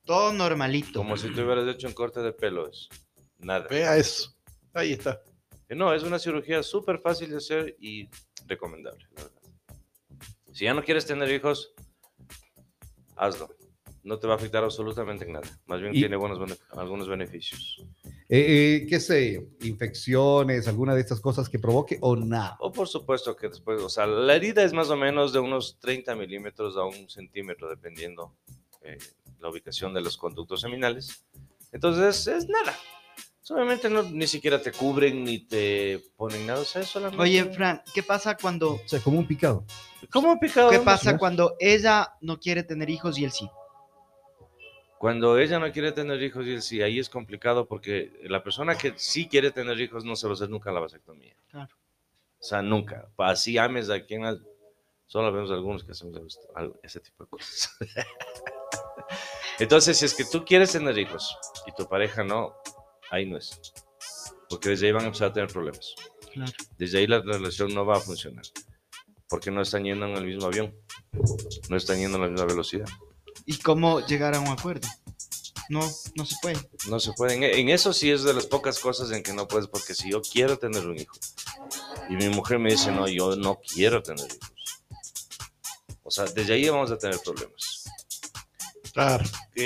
Todo 0.10 0.34
normalito. 0.34 0.98
Como 1.02 1.16
si 1.18 1.32
te 1.32 1.44
hubieras 1.44 1.68
hecho 1.68 1.86
un 1.88 1.94
corte 1.94 2.20
de 2.22 2.34
pelo, 2.34 2.68
es 2.68 2.90
nada. 3.38 3.68
Vea 3.70 3.96
eso. 3.96 4.36
Ahí 4.74 4.94
está. 4.94 5.22
Eh, 5.68 5.76
No, 5.76 5.94
es 5.94 6.02
una 6.02 6.18
cirugía 6.18 6.64
súper 6.64 6.98
fácil 6.98 7.30
de 7.30 7.38
hacer 7.38 7.76
y 7.80 8.10
recomendable, 8.48 9.06
la 9.16 9.24
verdad. 9.26 9.42
Si 10.52 10.66
ya 10.66 10.74
no 10.74 10.84
quieres 10.84 11.06
tener 11.06 11.30
hijos, 11.32 11.74
hazlo. 13.16 13.56
No 14.02 14.18
te 14.18 14.26
va 14.26 14.34
a 14.34 14.38
afectar 14.38 14.64
absolutamente 14.64 15.26
en 15.26 15.34
nada. 15.34 15.48
Más 15.68 15.80
bien 15.80 15.94
Y- 15.94 16.00
tiene 16.00 16.16
buenos 16.16 16.40
algunos 16.72 17.08
beneficios. 17.08 17.78
Eh, 18.30 18.80
eh, 18.82 18.88
¿Qué 18.90 19.00
sé? 19.00 19.48
¿Infecciones? 19.62 20.68
¿Alguna 20.68 20.96
de 20.96 21.02
estas 21.02 21.20
cosas 21.22 21.48
que 21.50 21.60
provoque 21.60 22.00
o 22.02 22.16
nada? 22.16 22.58
O 22.62 22.72
por 22.72 22.88
supuesto 22.88 23.36
que 23.36 23.50
después, 23.50 23.80
o 23.84 23.90
sea, 23.90 24.08
la 24.08 24.36
herida 24.36 24.64
es 24.64 24.74
más 24.74 24.90
o 24.90 24.96
menos 24.98 25.34
de 25.34 25.38
unos 25.40 25.78
30 25.80 26.16
milímetros 26.16 26.78
a 26.78 26.84
un 26.86 27.08
centímetro, 27.12 27.70
dependiendo 27.70 28.34
eh, 28.82 28.98
la 29.40 29.50
ubicación 29.50 29.94
de 29.94 30.02
los 30.02 30.18
conductos 30.18 30.62
seminales. 30.62 31.26
Entonces, 31.72 32.28
es 32.28 32.48
nada. 32.48 32.76
Obviamente 33.52 33.90
no, 33.90 34.04
ni 34.04 34.28
siquiera 34.28 34.62
te 34.62 34.72
cubren 34.72 35.24
ni 35.24 35.40
te 35.40 36.00
ponen 36.16 36.46
nada. 36.46 36.60
O 36.60 36.66
sea, 36.66 36.84
solamente... 36.84 37.24
Oye, 37.24 37.46
Fran, 37.46 37.82
¿qué 37.94 38.04
pasa 38.04 38.38
cuando 38.38 38.74
O 38.74 38.82
sea, 38.86 39.00
como 39.00 39.18
un 39.18 39.26
picado. 39.28 39.66
¿cómo 40.12 40.32
un 40.32 40.40
picado? 40.40 40.70
qué 40.70 40.80
pasa 40.80 41.12
más. 41.12 41.20
cuando 41.20 41.56
ella 41.60 42.14
no 42.22 42.40
quiere 42.40 42.62
tener 42.62 42.92
hijos 42.92 43.18
y 43.18 43.24
él 43.26 43.32
sí? 43.32 43.50
Cuando 45.00 45.40
ella 45.40 45.58
no 45.60 45.72
quiere 45.72 45.94
tener 45.94 46.22
hijos, 46.22 46.46
y 46.46 46.52
él 46.52 46.62
sí, 46.62 46.82
ahí 46.82 47.00
es 47.00 47.10
complicado 47.10 47.66
porque 47.66 48.12
la 48.24 48.44
persona 48.44 48.76
que 48.76 48.94
sí 48.98 49.28
quiere 49.28 49.50
tener 49.50 49.80
hijos 49.80 50.06
no 50.06 50.16
se 50.16 50.28
va 50.28 50.34
a 50.34 50.36
hacer 50.36 50.50
nunca 50.50 50.72
la 50.72 50.82
vasectomía. 50.82 51.34
Claro. 51.50 51.74
O 52.40 52.44
sea, 52.44 52.62
nunca. 52.62 53.10
Así 53.18 53.58
ames 53.58 53.90
a 53.90 54.06
quien... 54.06 54.24
Solo 55.08 55.32
vemos 55.32 55.50
algunos 55.50 55.84
que 55.84 55.94
hacemos 55.94 56.40
ese 56.84 57.00
tipo 57.00 57.24
de 57.24 57.30
cosas. 57.30 57.76
Entonces, 59.60 59.98
si 59.98 60.06
es 60.06 60.14
que 60.14 60.26
tú 60.26 60.46
quieres 60.46 60.72
tener 60.72 60.98
hijos 60.98 61.38
y 61.68 61.72
tu 61.74 61.88
pareja 61.88 62.24
no, 62.24 62.54
ahí 63.12 63.30
no 63.30 63.38
es. 63.38 63.60
Porque 64.50 64.70
desde 64.70 64.88
ahí 64.88 64.94
van 64.94 65.04
a 65.04 65.08
empezar 65.08 65.30
a 65.30 65.34
tener 65.34 65.52
problemas. 65.52 65.94
Claro. 66.34 66.52
Desde 66.78 67.00
ahí 67.00 67.08
la 67.08 67.22
relación 67.22 67.74
no 67.74 67.86
va 67.86 67.98
a 67.98 68.00
funcionar. 68.00 68.44
Porque 69.28 69.52
no 69.52 69.62
están 69.62 69.84
yendo 69.84 70.06
en 70.06 70.16
el 70.16 70.26
mismo 70.26 70.48
avión. 70.48 70.76
No 71.70 71.78
están 71.78 71.98
yendo 71.98 72.18
a 72.18 72.22
la 72.22 72.28
misma 72.28 72.46
velocidad. 72.46 72.88
¿Y 73.46 73.58
cómo 73.58 74.06
llegar 74.06 74.36
a 74.36 74.40
un 74.40 74.48
acuerdo? 74.48 74.88
No, 75.70 75.82
no 76.16 76.26
se 76.26 76.36
puede. 76.42 76.58
No 76.88 77.00
se 77.00 77.14
puede. 77.14 77.60
En, 77.60 77.70
eso 77.70 77.94
sí 77.94 78.10
es 78.10 78.24
de 78.24 78.34
las 78.34 78.48
pocas 78.48 78.80
cosas 78.80 79.12
en 79.12 79.22
que 79.22 79.34
no 79.34 79.48
puedes, 79.48 79.68
porque 79.68 79.94
si 79.94 80.12
yo 80.12 80.22
quiero 80.22 80.58
tener 80.58 80.88
un 80.88 80.98
hijo 80.98 81.16
y 82.10 82.16
mi 82.16 82.30
mujer 82.30 82.58
me 82.58 82.72
dice, 82.72 82.92
no, 82.92 83.08
yo 83.08 83.36
no 83.36 83.60
quiero 83.62 84.02
tener 84.02 84.26
hijos. 84.26 84.52
O 86.02 86.10
sea, 86.10 86.26
desde 86.26 86.54
ahí 86.54 86.68
vamos 86.70 86.90
a 86.90 86.98
tener 86.98 87.20
problemas. 87.24 87.86
Claro. 89.00 89.26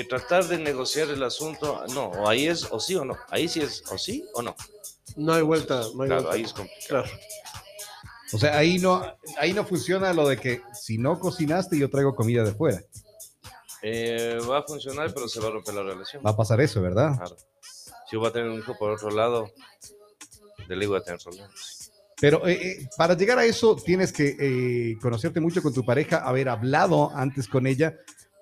Tratar 0.09 0.45
de 0.47 0.57
negociar 0.57 1.09
el 1.09 1.23
asunto, 1.23 1.83
no, 1.93 2.05
o 2.07 2.27
ahí 2.29 2.47
es 2.47 2.67
o 2.71 2.79
sí 2.79 2.95
o 2.95 3.03
no. 3.05 3.17
Ahí 3.29 3.47
sí 3.47 3.61
es 3.61 3.83
o 3.91 3.97
sí 3.97 4.25
o 4.33 4.41
no. 4.41 4.55
No 5.15 5.33
hay 5.33 5.41
vuelta. 5.41 5.81
No 5.95 6.03
hay 6.03 6.09
Claro, 6.09 6.23
vuelta. 6.23 6.31
ahí 6.33 6.41
es 6.43 6.53
complicado. 6.53 7.03
Claro. 7.03 7.09
O 8.33 8.37
sea, 8.39 8.57
ahí 8.57 8.79
no, 8.79 9.05
ahí 9.37 9.53
no 9.53 9.63
funciona 9.65 10.11
lo 10.13 10.27
de 10.27 10.37
que 10.37 10.61
si 10.73 10.97
no 10.97 11.19
cocinaste, 11.19 11.77
yo 11.77 11.89
traigo 11.89 12.15
comida 12.15 12.43
de 12.43 12.53
fuera. 12.53 12.81
Eh, 13.83 14.39
va 14.49 14.59
a 14.59 14.63
funcionar, 14.63 15.13
pero 15.13 15.27
se 15.27 15.39
va 15.39 15.49
a 15.49 15.51
romper 15.51 15.73
la 15.75 15.83
relación. 15.83 16.23
Va 16.25 16.31
a 16.31 16.35
pasar 16.35 16.59
eso, 16.61 16.81
¿verdad? 16.81 17.15
Claro. 17.15 17.35
Si 17.61 18.13
yo 18.13 18.19
voy 18.19 18.29
a 18.29 18.31
tener 18.33 18.49
un 18.49 18.57
hijo 18.59 18.75
por 18.77 18.91
otro 18.91 19.11
lado, 19.11 19.51
de 20.67 20.75
ley 20.75 20.87
voy 20.87 20.97
a 20.99 21.03
tener 21.03 21.19
problemas. 21.21 21.91
Pero 22.19 22.47
eh, 22.47 22.53
eh, 22.53 22.89
para 22.97 23.15
llegar 23.15 23.37
a 23.37 23.45
eso, 23.45 23.75
tienes 23.75 24.13
que 24.13 24.37
eh, 24.39 24.97
conocerte 25.01 25.39
mucho 25.41 25.61
con 25.61 25.73
tu 25.73 25.83
pareja, 25.85 26.17
haber 26.17 26.47
hablado 26.49 27.11
antes 27.13 27.47
con 27.47 27.67
ella 27.67 27.95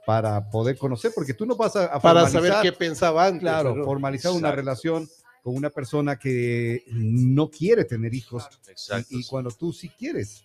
para 0.06 0.50
poder 0.50 0.78
conocer, 0.78 1.12
porque 1.14 1.34
tú 1.34 1.46
no 1.46 1.56
vas 1.56 1.76
a, 1.76 1.86
a 1.86 2.00
Para 2.02 2.22
formalizar- 2.26 2.32
saber 2.32 2.54
qué 2.64 2.72
pensaba 2.72 3.26
antes. 3.28 3.42
Claro, 3.42 3.76
formalizar 3.86 4.32
una 4.32 4.52
relación 4.52 5.08
con 5.44 5.56
una 5.56 5.70
persona 5.70 6.18
que 6.20 6.84
no 6.88 7.50
quiere 7.50 7.86
tener 7.86 8.14
hijos 8.14 8.48
Exacto. 8.68 9.08
y, 9.12 9.22
y 9.22 9.26
cuando 9.26 9.52
tú 9.52 9.72
sí 9.74 9.90
quieres. 9.90 10.44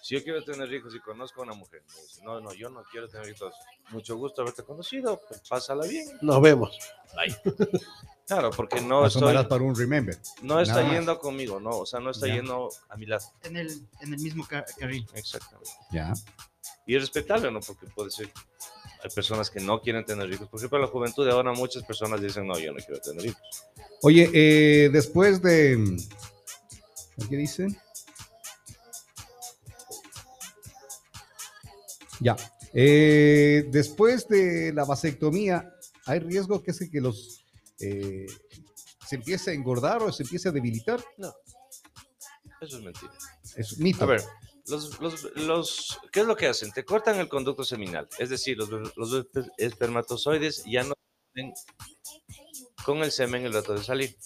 Si 0.00 0.14
yo 0.14 0.22
quiero 0.24 0.42
tener 0.42 0.72
hijos 0.72 0.94
y 0.94 1.00
conozco 1.00 1.40
a 1.42 1.44
una 1.44 1.52
mujer, 1.54 1.82
me 1.94 2.02
dice, 2.02 2.22
no, 2.24 2.40
no, 2.40 2.54
yo 2.54 2.70
no 2.70 2.82
quiero 2.90 3.08
tener 3.08 3.28
hijos. 3.28 3.52
Mucho 3.90 4.16
gusto 4.16 4.40
haberte 4.40 4.62
conocido, 4.62 5.20
pues 5.28 5.42
pásala 5.48 5.86
bien. 5.86 6.06
Nos 6.22 6.40
vemos. 6.40 6.78
Claro, 8.26 8.50
porque 8.50 8.78
no 8.82 9.06
estoy, 9.06 9.34
para 9.46 9.62
un 9.64 9.74
remember. 9.74 10.14
no 10.42 10.60
está 10.60 10.74
nada 10.74 10.84
más. 10.86 10.92
yendo 10.96 11.18
conmigo, 11.18 11.58
no, 11.60 11.70
o 11.70 11.86
sea, 11.86 11.98
no 11.98 12.10
está 12.10 12.26
Ya. 12.26 12.34
yendo 12.34 12.68
a 12.90 12.96
mi 12.98 13.06
lado. 13.06 13.24
En 13.42 13.56
el, 13.56 13.70
en 14.02 14.12
el 14.12 14.20
mismo 14.20 14.46
ca- 14.46 14.66
carril. 14.78 15.06
Exactamente. 15.14 15.70
Ya. 15.90 16.12
Y 16.88 16.96
es 16.96 17.02
respetable, 17.02 17.52
¿no? 17.52 17.60
Porque 17.60 17.86
puede 17.94 18.10
ser, 18.10 18.32
hay 19.04 19.10
personas 19.10 19.50
que 19.50 19.60
no 19.60 19.82
quieren 19.82 20.06
tener 20.06 20.32
hijos. 20.32 20.48
Por 20.48 20.58
ejemplo, 20.58 20.78
en 20.78 20.82
la 20.86 20.88
juventud 20.88 21.22
de 21.22 21.32
ahora 21.32 21.52
muchas 21.52 21.84
personas 21.84 22.22
dicen, 22.22 22.46
no, 22.46 22.58
yo 22.58 22.72
no 22.72 22.78
quiero 22.78 22.98
tener 22.98 23.26
hijos. 23.26 23.42
Oye, 24.00 24.30
eh, 24.32 24.88
después 24.90 25.42
de. 25.42 25.98
¿Qué 27.28 27.36
dice? 27.36 27.68
Ya. 32.20 32.34
Eh, 32.72 33.66
después 33.70 34.26
de 34.26 34.72
la 34.72 34.86
vasectomía, 34.86 35.70
¿hay 36.06 36.20
riesgo 36.20 36.62
que 36.62 36.70
es 36.70 36.88
que 36.90 37.02
los 37.02 37.44
eh, 37.80 38.26
se 39.06 39.16
empiece 39.16 39.50
a 39.50 39.54
engordar 39.54 40.02
o 40.02 40.10
se 40.10 40.22
empiece 40.22 40.48
a 40.48 40.52
debilitar? 40.52 41.04
Eso 42.62 42.78
es 42.78 42.82
mentira. 42.82 43.12
Es 43.56 43.78
mito. 43.78 44.04
A 44.04 44.06
ver, 44.06 44.22
los, 44.68 45.00
los, 45.00 45.24
los, 45.36 45.98
¿qué 46.12 46.20
es 46.20 46.26
lo 46.26 46.36
que 46.36 46.46
hacen? 46.46 46.72
Te 46.72 46.84
cortan 46.84 47.18
el 47.18 47.28
conducto 47.28 47.64
seminal, 47.64 48.08
es 48.18 48.30
decir, 48.30 48.56
los, 48.56 48.68
los 48.70 49.12
esper- 49.12 49.50
espermatozoides 49.56 50.64
ya 50.66 50.84
no 50.84 50.94
tienen 51.34 51.54
con 52.84 52.98
el 52.98 53.12
semen 53.12 53.44
el 53.44 53.52
rato 53.54 53.74
de 53.74 53.82
salir. 53.84 54.16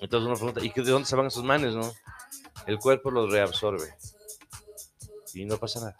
Entonces 0.00 0.26
uno 0.26 0.36
pregunta, 0.36 0.60
¿y 0.64 0.70
de 0.70 0.90
dónde 0.90 1.08
se 1.08 1.16
van 1.16 1.26
esos 1.26 1.44
manes, 1.44 1.74
no? 1.74 1.92
El 2.66 2.78
cuerpo 2.78 3.10
los 3.10 3.30
reabsorbe 3.32 3.94
y 5.34 5.44
no 5.44 5.58
pasa 5.58 5.80
nada. 5.80 5.96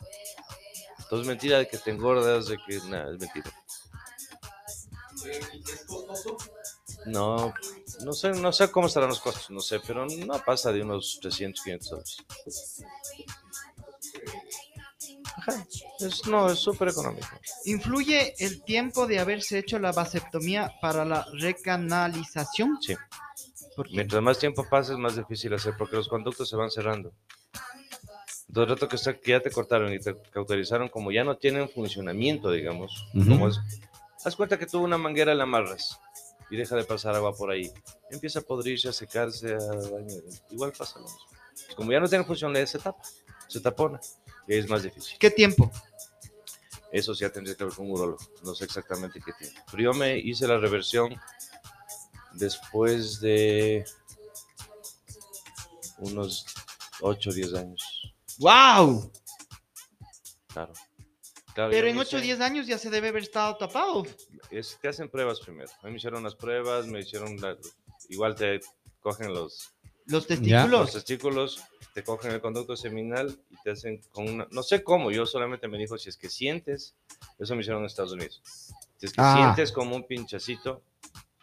Entonces 0.98 1.26
mentira 1.26 1.58
de 1.58 1.68
que 1.68 1.78
te 1.78 1.90
engordas, 1.90 2.46
de 2.48 2.58
que 2.66 2.78
nada, 2.88 3.12
es 3.12 3.20
mentira. 3.20 3.52
No, 7.06 7.52
no 8.04 8.12
sé, 8.12 8.30
no 8.32 8.52
sé 8.52 8.70
cómo 8.70 8.86
estarán 8.86 9.10
los 9.10 9.20
costos, 9.20 9.50
no 9.50 9.60
sé, 9.60 9.78
pero 9.86 10.06
no 10.06 10.42
pasa 10.44 10.72
de 10.72 10.82
unos 10.82 11.18
300, 11.20 11.62
500 11.62 11.90
dólares. 11.90 12.16
Ajá, 15.36 15.66
es, 16.00 16.26
no, 16.26 16.50
es 16.50 16.58
súper 16.58 16.88
económico. 16.88 17.26
¿Influye 17.64 18.34
el 18.38 18.62
tiempo 18.62 19.06
de 19.06 19.18
haberse 19.18 19.58
hecho 19.58 19.78
la 19.78 19.92
vasectomía 19.92 20.72
para 20.80 21.04
la 21.04 21.26
recanalización? 21.32 22.78
Sí. 22.80 22.94
Mientras 23.90 24.22
más 24.22 24.38
tiempo 24.38 24.66
pasa 24.68 24.92
es 24.92 24.98
más 24.98 25.16
difícil 25.16 25.52
hacer 25.54 25.74
porque 25.76 25.96
los 25.96 26.08
conductos 26.08 26.48
se 26.48 26.56
van 26.56 26.70
cerrando. 26.70 27.12
Entonces, 28.48 28.68
el 28.70 28.76
rato 28.76 28.88
que, 28.88 28.96
está, 28.96 29.18
que 29.18 29.32
ya 29.32 29.40
te 29.40 29.50
cortaron 29.50 29.92
y 29.92 29.98
te 29.98 30.14
cauterizaron, 30.30 30.88
como 30.88 31.10
ya 31.10 31.24
no 31.24 31.36
tienen 31.36 31.68
funcionamiento, 31.68 32.52
digamos, 32.52 33.08
Ujú. 33.14 33.30
como 33.30 33.48
es, 33.48 33.58
haz 34.24 34.36
cuenta 34.36 34.58
que 34.58 34.66
tú 34.66 34.80
una 34.80 34.96
manguera 34.98 35.34
la 35.34 35.42
amarras 35.42 35.98
y 36.50 36.56
deja 36.56 36.76
de 36.76 36.84
pasar 36.84 37.16
agua 37.16 37.34
por 37.34 37.50
ahí. 37.50 37.72
Empieza 38.10 38.38
a 38.38 38.42
podrirse, 38.42 38.88
a 38.88 38.92
secarse, 38.92 39.54
a 39.54 39.58
dañar. 39.58 40.22
Igual 40.50 40.72
pasa 40.76 41.00
lo 41.00 41.06
mismo. 41.06 41.18
Como 41.74 41.90
ya 41.90 41.98
no 41.98 42.08
tiene 42.08 42.24
funcionalidad, 42.24 42.66
se 42.66 42.78
tapa, 42.78 43.02
se 43.54 43.60
tapona 43.60 44.00
es 44.48 44.68
más 44.68 44.82
difícil. 44.82 45.16
¿Qué 45.18 45.30
tiempo? 45.30 45.70
Eso 46.92 47.14
sí 47.14 47.22
ya 47.22 47.30
tendría 47.30 47.56
que 47.56 47.64
ver 47.64 47.72
con 47.72 47.86
un 47.86 47.92
urólogo. 47.92 48.18
No 48.42 48.54
sé 48.54 48.64
exactamente 48.64 49.20
qué 49.24 49.32
tiempo. 49.32 49.60
Pero 49.70 49.82
yo 49.82 49.92
me 49.94 50.18
hice 50.18 50.46
la 50.46 50.58
reversión 50.58 51.14
después 52.34 53.20
de 53.20 53.84
unos 55.98 56.44
8 57.00 57.30
o 57.30 57.32
10 57.32 57.54
años. 57.54 58.14
¡Wow! 58.38 59.10
Claro. 60.48 60.72
Claro, 61.54 61.70
Pero 61.70 61.86
en 61.86 61.94
me 61.96 62.02
8 62.02 62.16
o 62.16 62.18
hice- 62.18 62.26
10 62.26 62.40
años 62.40 62.66
ya 62.66 62.78
se 62.78 62.90
debe 62.90 63.08
haber 63.08 63.22
estado 63.22 63.56
tapado. 63.56 64.04
Es, 64.50 64.76
te 64.80 64.88
hacen 64.88 65.08
pruebas 65.08 65.40
primero. 65.40 65.70
A 65.82 65.86
mí 65.86 65.92
me 65.92 65.96
hicieron 65.98 66.22
las 66.24 66.34
pruebas, 66.34 66.86
me 66.86 67.00
hicieron 67.00 67.36
la- 67.40 67.56
igual 68.08 68.34
te 68.34 68.60
cogen 69.00 69.32
los 69.32 69.70
Los 70.06 70.26
Los 70.28 70.92
testículos. 70.92 71.62
Te 71.94 72.02
cogen 72.02 72.32
el 72.32 72.40
conducto 72.40 72.76
seminal 72.76 73.38
y 73.50 73.56
te 73.62 73.70
hacen 73.70 74.02
con 74.10 74.28
una... 74.28 74.48
No 74.50 74.62
sé 74.64 74.82
cómo, 74.82 75.10
yo 75.12 75.24
solamente 75.26 75.68
me 75.68 75.78
dijo, 75.78 75.96
si 75.96 76.08
es 76.08 76.16
que 76.16 76.28
sientes, 76.28 76.94
eso 77.38 77.54
me 77.54 77.60
hicieron 77.62 77.82
en 77.82 77.86
Estados 77.86 78.12
Unidos. 78.12 78.42
Si 78.98 79.06
es 79.06 79.12
que 79.12 79.20
Ah. 79.22 79.34
sientes 79.36 79.70
como 79.72 79.94
un 79.96 80.04
pinchacito, 80.06 80.82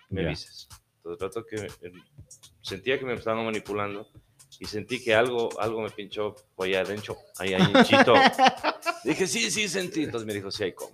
me 0.09 0.25
avisas. 0.25 0.67
Todo 1.01 1.13
el 1.13 1.19
rato 1.19 1.45
que 1.45 1.55
eh, 1.55 1.93
sentía 2.61 2.99
que 2.99 3.05
me 3.05 3.13
estaban 3.13 3.45
manipulando 3.45 4.07
y 4.59 4.65
sentí 4.65 5.01
que 5.01 5.15
algo, 5.15 5.49
algo 5.59 5.81
me 5.81 5.89
pinchó 5.89 6.35
por 6.55 6.67
allá 6.67 6.81
adentro, 6.81 7.17
ahí, 7.37 7.53
ahí, 7.53 7.71
chito. 7.85 8.13
Dije, 9.05 9.25
sí, 9.27 9.49
sí, 9.49 9.69
sentí. 9.69 10.03
Entonces 10.03 10.27
me 10.27 10.33
dijo, 10.33 10.51
sí, 10.51 10.65
hay 10.65 10.73
como. 10.73 10.91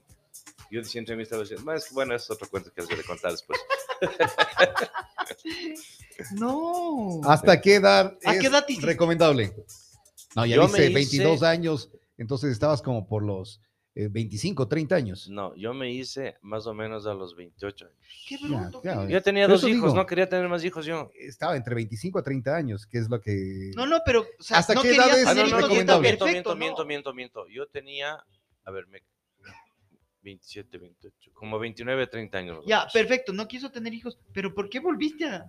Yo 0.70 0.84
siempre 0.84 1.16
me 1.16 1.24
estaba 1.24 1.42
diciendo, 1.42 1.64
"Bueno, 1.66 1.80
es 1.80 1.86
que 1.88 1.94
bueno, 1.96 2.14
es 2.16 2.30
otro 2.30 2.48
cuento 2.50 2.72
que 2.74 2.82
les 2.82 2.90
voy 2.90 3.00
a 3.00 3.04
contar 3.04 3.32
después. 3.32 3.60
No. 6.31 7.21
¿Hasta 7.24 7.59
qué 7.62 7.75
edad 7.75 8.17
¿A 8.25 8.33
es 8.33 8.39
qué 8.39 8.47
edad 8.47 8.65
te 8.65 8.74
hiciste? 8.74 8.88
recomendable? 8.88 9.53
No, 10.36 10.45
ya 10.45 10.55
Yo 10.57 10.67
me 10.67 10.79
hice- 10.79 10.93
22 10.93 11.43
años, 11.43 11.89
entonces 12.17 12.51
estabas 12.51 12.81
como 12.81 13.07
por 13.07 13.24
los 13.24 13.62
eh, 13.95 14.09
25, 14.12 14.67
30 14.67 14.95
años. 14.95 15.27
No, 15.27 15.55
yo 15.55 15.74
me 15.74 15.91
hice 15.91 16.38
más 16.41 16.67
o 16.67 16.74
menos 16.75 17.07
a 17.07 17.15
los 17.15 17.36
28 17.36 17.86
años. 17.86 17.97
Qué 18.27 18.38
Ya, 18.38 18.47
bruto. 18.47 18.81
claro. 18.81 19.09
Yo 19.09 19.21
tenía 19.24 19.47
dos 19.47 19.62
eso 19.62 19.69
hijos, 19.69 19.86
digo. 19.91 19.95
no 19.95 20.05
quería 20.05 20.29
tener 20.29 20.47
más 20.47 20.63
hijos 20.63 20.86
yo. 20.86 21.09
Estaba 21.15 21.57
entre 21.57 21.74
25 21.74 22.19
a 22.19 22.24
30 22.24 22.55
años, 22.55 22.86
que 22.86 23.00
es 23.00 23.09
lo 23.09 23.19
que... 23.19 23.71
No, 23.75 23.88
no, 23.88 24.00
pero 24.05 24.21
o 24.21 24.43
sea, 24.43 24.59
¿Hasta 24.59 24.75
no 24.75 24.83
qué 24.83 24.89
edad 24.95 25.05
querías 25.05 25.17
es 25.17 25.25
Ah, 25.27 25.29
tener 25.33 25.45
no, 25.45 25.50
no, 25.50 25.57
hijos 25.57 25.71
y 25.71 25.74
miento, 25.74 25.93
recomendable? 25.93 26.01
miento, 26.09 26.25
perfecto, 26.25 26.55
miento, 26.55 26.83
¿no? 26.83 26.86
miento, 26.86 27.13
miento, 27.13 27.13
miento. 27.13 27.47
Yo 27.47 27.67
tenía, 27.69 28.24
a 28.65 28.71
ver, 28.71 28.86
me, 28.88 29.01
27, 30.21 30.77
28, 30.77 31.31
como 31.33 31.57
29, 31.57 32.05
30 32.07 32.38
años. 32.38 32.57
más 32.57 32.65
o 32.65 32.69
Ya, 32.69 32.77
menos. 32.79 32.93
perfecto, 32.93 33.33
no 33.33 33.47
quiso 33.47 33.71
tener 33.71 33.93
hijos, 33.95 34.19
pero 34.33 34.53
¿por 34.53 34.69
qué 34.69 34.79
volviste 34.79 35.25
a, 35.25 35.45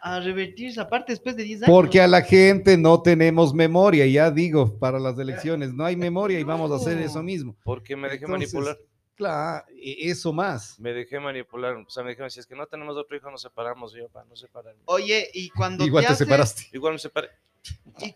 a 0.00 0.20
revertir 0.20 0.68
esa 0.68 0.88
parte 0.88 1.12
después 1.12 1.36
de 1.36 1.42
10 1.44 1.62
años? 1.62 1.74
Porque 1.74 2.00
a 2.00 2.06
la 2.06 2.22
gente 2.22 2.76
no 2.76 3.02
tenemos 3.02 3.54
memoria, 3.54 4.06
ya 4.06 4.30
digo, 4.30 4.78
para 4.78 4.98
las 4.98 5.18
elecciones, 5.18 5.72
no 5.72 5.84
hay 5.84 5.96
memoria 5.96 6.38
y 6.38 6.44
vamos 6.44 6.70
a 6.70 6.76
hacer 6.76 6.98
eso 6.98 7.22
mismo. 7.22 7.56
Porque 7.64 7.96
me 7.96 8.08
dejé 8.08 8.24
Entonces, 8.24 8.52
manipular. 8.54 8.78
Claro, 9.14 9.64
e- 9.70 10.10
eso 10.10 10.32
más. 10.32 10.78
Me 10.78 10.92
dejé 10.92 11.18
manipular. 11.18 11.74
O 11.76 11.88
sea, 11.88 12.02
me 12.02 12.10
dijeron, 12.10 12.30
si 12.30 12.38
es 12.40 12.46
que 12.46 12.54
no 12.54 12.66
tenemos 12.66 12.96
otro 12.96 13.16
hijo, 13.16 13.30
nos 13.30 13.40
separamos. 13.40 13.94
Y 13.94 13.98
yo, 13.98 14.08
para 14.10 14.26
no 14.26 14.36
separarme. 14.36 14.82
Oye, 14.84 15.30
y 15.32 15.48
cuando 15.50 15.84
Igual 15.86 16.04
te 16.04 16.12
haces- 16.12 16.18
separaste. 16.18 16.66
Igual 16.72 16.92
me 16.94 16.98
separé. 16.98 17.30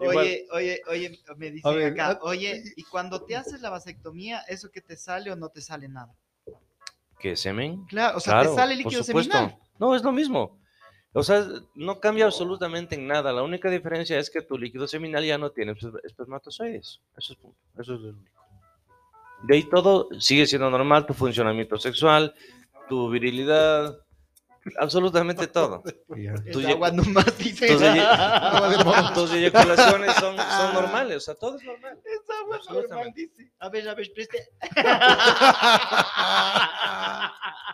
Oye, 0.00 0.46
oye, 0.52 0.80
oye, 0.88 1.18
me 1.36 1.50
dicen 1.50 1.74
ver, 1.74 1.92
acá, 1.92 2.10
ah, 2.10 2.18
oye, 2.22 2.62
y 2.76 2.84
cuando 2.84 3.24
te 3.24 3.34
haces 3.36 3.60
la 3.60 3.70
vasectomía, 3.70 4.40
¿eso 4.48 4.70
que 4.70 4.80
te 4.80 4.96
sale 4.96 5.32
o 5.32 5.36
no 5.36 5.48
te 5.48 5.60
sale 5.60 5.88
nada? 5.88 6.14
¿Qué, 7.18 7.36
semen? 7.36 7.84
Claro, 7.86 8.18
o 8.18 8.20
sea, 8.20 8.34
Claro, 8.34 8.50
te 8.50 8.56
sale 8.56 8.76
líquido 8.76 9.02
seminal. 9.02 9.56
No, 9.78 9.94
es 9.94 10.02
lo 10.02 10.12
mismo. 10.12 10.58
O 11.12 11.22
sea, 11.22 11.44
no 11.74 11.98
cambia 12.00 12.26
absolutamente 12.26 12.94
en 12.94 13.06
nada. 13.06 13.32
La 13.32 13.42
única 13.42 13.70
diferencia 13.70 14.18
es 14.18 14.30
que 14.30 14.42
tu 14.42 14.58
líquido 14.58 14.86
seminal 14.86 15.24
ya 15.24 15.38
no 15.38 15.50
tiene 15.50 15.72
esper- 15.72 16.00
espermatozoides. 16.04 17.00
Eso 17.16 17.32
es, 17.32 17.38
punto. 17.38 17.58
Eso 17.78 17.94
es 17.94 18.00
lo 18.00 18.08
único. 18.10 18.30
De 19.44 19.54
ahí 19.56 19.62
todo 19.64 20.08
sigue 20.20 20.46
siendo 20.46 20.68
normal, 20.70 21.06
tu 21.06 21.14
funcionamiento 21.14 21.76
sexual, 21.78 22.34
tu 22.88 23.08
virilidad, 23.08 23.96
absolutamente 24.78 25.46
todo. 25.48 25.82
Ya- 26.16 26.70
agua 26.70 26.90
nomás, 26.90 27.36
dice. 27.38 27.66
Tus, 27.68 29.14
tus 29.14 29.32
eyaculaciones 29.32 30.14
son, 30.16 30.36
son 30.36 30.74
normales, 30.74 31.16
o 31.16 31.20
sea, 31.20 31.34
todo 31.34 31.56
es 31.56 31.64
normal. 31.64 31.98
Es 32.04 32.20
agua 32.40 32.58
normal, 32.68 33.12
dice. 33.14 33.50
A 33.58 33.68
ver, 33.68 33.88
a 33.88 33.94
ver, 33.94 34.10
preste. 34.14 34.48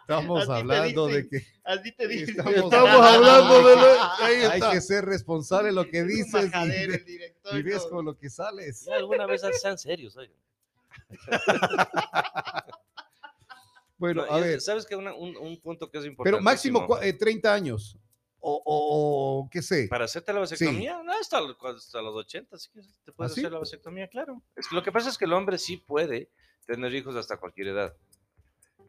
Estamos 0.02 0.42
Así 0.42 0.52
hablando 0.52 1.06
de 1.06 1.26
que 1.28 1.46
Así 1.64 1.92
te 1.92 2.06
dice. 2.06 2.32
Estamos 2.32 2.54
Estamos 2.56 3.00
hablando 3.00 3.68
de... 3.68 3.76
lo- 3.76 4.02
Ahí 4.22 4.34
hay 4.42 4.58
está. 4.58 4.70
que 4.70 4.80
ser 4.82 5.04
responsable 5.06 5.68
de 5.68 5.74
lo 5.74 5.88
que 5.88 6.04
dices 6.04 6.44
majadero 6.52 6.92
y, 6.92 6.96
el 6.96 7.04
director. 7.06 7.56
y 7.58 7.62
ves 7.62 7.86
con 7.86 8.04
lo 8.04 8.14
que 8.18 8.28
sales. 8.28 8.86
Alguna 8.88 9.24
vez 9.26 9.40
sean 9.62 9.78
serios, 9.78 10.14
oigan. 10.18 10.36
Bueno, 14.04 14.26
No, 14.26 14.32
a 14.32 14.40
ver, 14.40 14.60
¿Sabes 14.60 14.84
que 14.84 14.94
un, 14.96 15.06
un 15.08 15.60
punto 15.60 15.90
que 15.90 15.98
es 15.98 16.04
importante? 16.04 16.36
pero 16.36 16.42
máximo 16.42 16.86
eh, 17.00 17.12
30 17.14 17.52
años. 17.54 17.96
O, 18.46 18.62
o- 18.66 19.48
qué 19.50 19.62
sé. 19.62 19.86
Para 19.88 20.04
hacerte 20.04 20.30
la 20.34 20.40
vasectomía, 20.40 21.02
no, 21.02 21.12
hasta, 21.12 21.38
hasta 21.38 22.02
los 22.02 22.14
80, 22.14 22.58
sí 22.58 22.68
que 22.74 22.82
te 23.04 23.12
puedes 23.12 23.32
¿Ah, 23.32 23.34
sí? 23.34 23.40
hacer 23.40 23.52
la 23.52 23.58
vasectomía, 23.58 24.06
claro. 24.08 24.42
Es 24.54 24.68
que 24.68 24.74
lo 24.74 24.82
que 24.82 24.92
pasa 24.92 25.08
es 25.08 25.16
que 25.16 25.24
el 25.24 25.32
hombre 25.32 25.56
sí 25.56 25.78
puede 25.78 26.28
tener 26.66 26.94
hijos 26.94 27.16
hasta 27.16 27.38
cualquier 27.38 27.68
edad. 27.68 27.94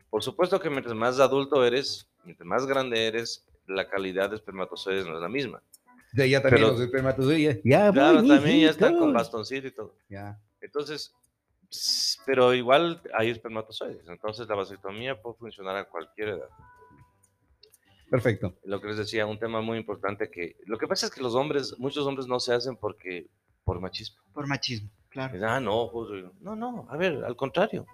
Por 0.09 0.21
supuesto 0.23 0.59
que 0.59 0.69
mientras 0.69 0.93
más 0.95 1.19
adulto 1.21 1.63
eres, 1.65 2.07
mientras 2.25 2.45
más 2.45 2.65
grande 2.65 3.07
eres, 3.07 3.45
la 3.67 3.87
calidad 3.87 4.29
de 4.29 4.35
espermatozoides 4.35 5.05
no 5.05 5.15
es 5.15 5.21
la 5.21 5.29
misma. 5.29 5.63
De 6.11 6.29
ya 6.29 6.41
también 6.41 6.61
pero- 6.63 6.73
los 6.73 6.81
espermatozoides. 6.81 7.61
Ya, 7.63 7.91
Claro, 7.93 8.23
también 8.27 8.59
ya 8.59 8.69
están 8.71 8.97
con 8.97 9.13
bastoncito 9.13 9.67
y 9.67 9.71
todo. 9.71 9.95
Ya. 10.09 10.37
Entonces, 10.59 11.13
pero 12.25 12.53
igual 12.53 13.01
hay 13.17 13.29
espermatozoides. 13.29 14.07
Entonces 14.07 14.47
la 14.47 14.55
vasectomía 14.55 15.21
puede 15.21 15.37
funcionar 15.37 15.75
a 15.77 15.85
cualquier 15.85 16.29
edad. 16.29 16.49
Perfecto. 18.09 18.55
Lo 18.63 18.79
que 18.79 18.87
les 18.87 18.97
decía, 18.97 19.25
un 19.25 19.39
tema 19.39 19.61
muy 19.61 19.77
importante 19.77 20.29
que... 20.29 20.55
Lo 20.65 20.77
que 20.77 20.87
pasa 20.87 21.07
es 21.07 21.11
que 21.13 21.21
los 21.21 21.35
hombres, 21.35 21.75
muchos 21.79 22.05
hombres 22.05 22.27
no 22.27 22.39
se 22.39 22.53
hacen 22.53 22.77
porque 22.77 23.27
por 23.63 23.79
machismo. 23.79 24.21
Por 24.33 24.47
machismo, 24.47 24.89
claro. 25.09 25.37
Ah, 25.45 25.59
no, 25.59 25.87
Josué". 25.87 26.29
no, 26.39 26.55
no, 26.55 26.87
a 26.89 26.97
ver, 26.97 27.23
al 27.25 27.35
contrario. 27.35 27.85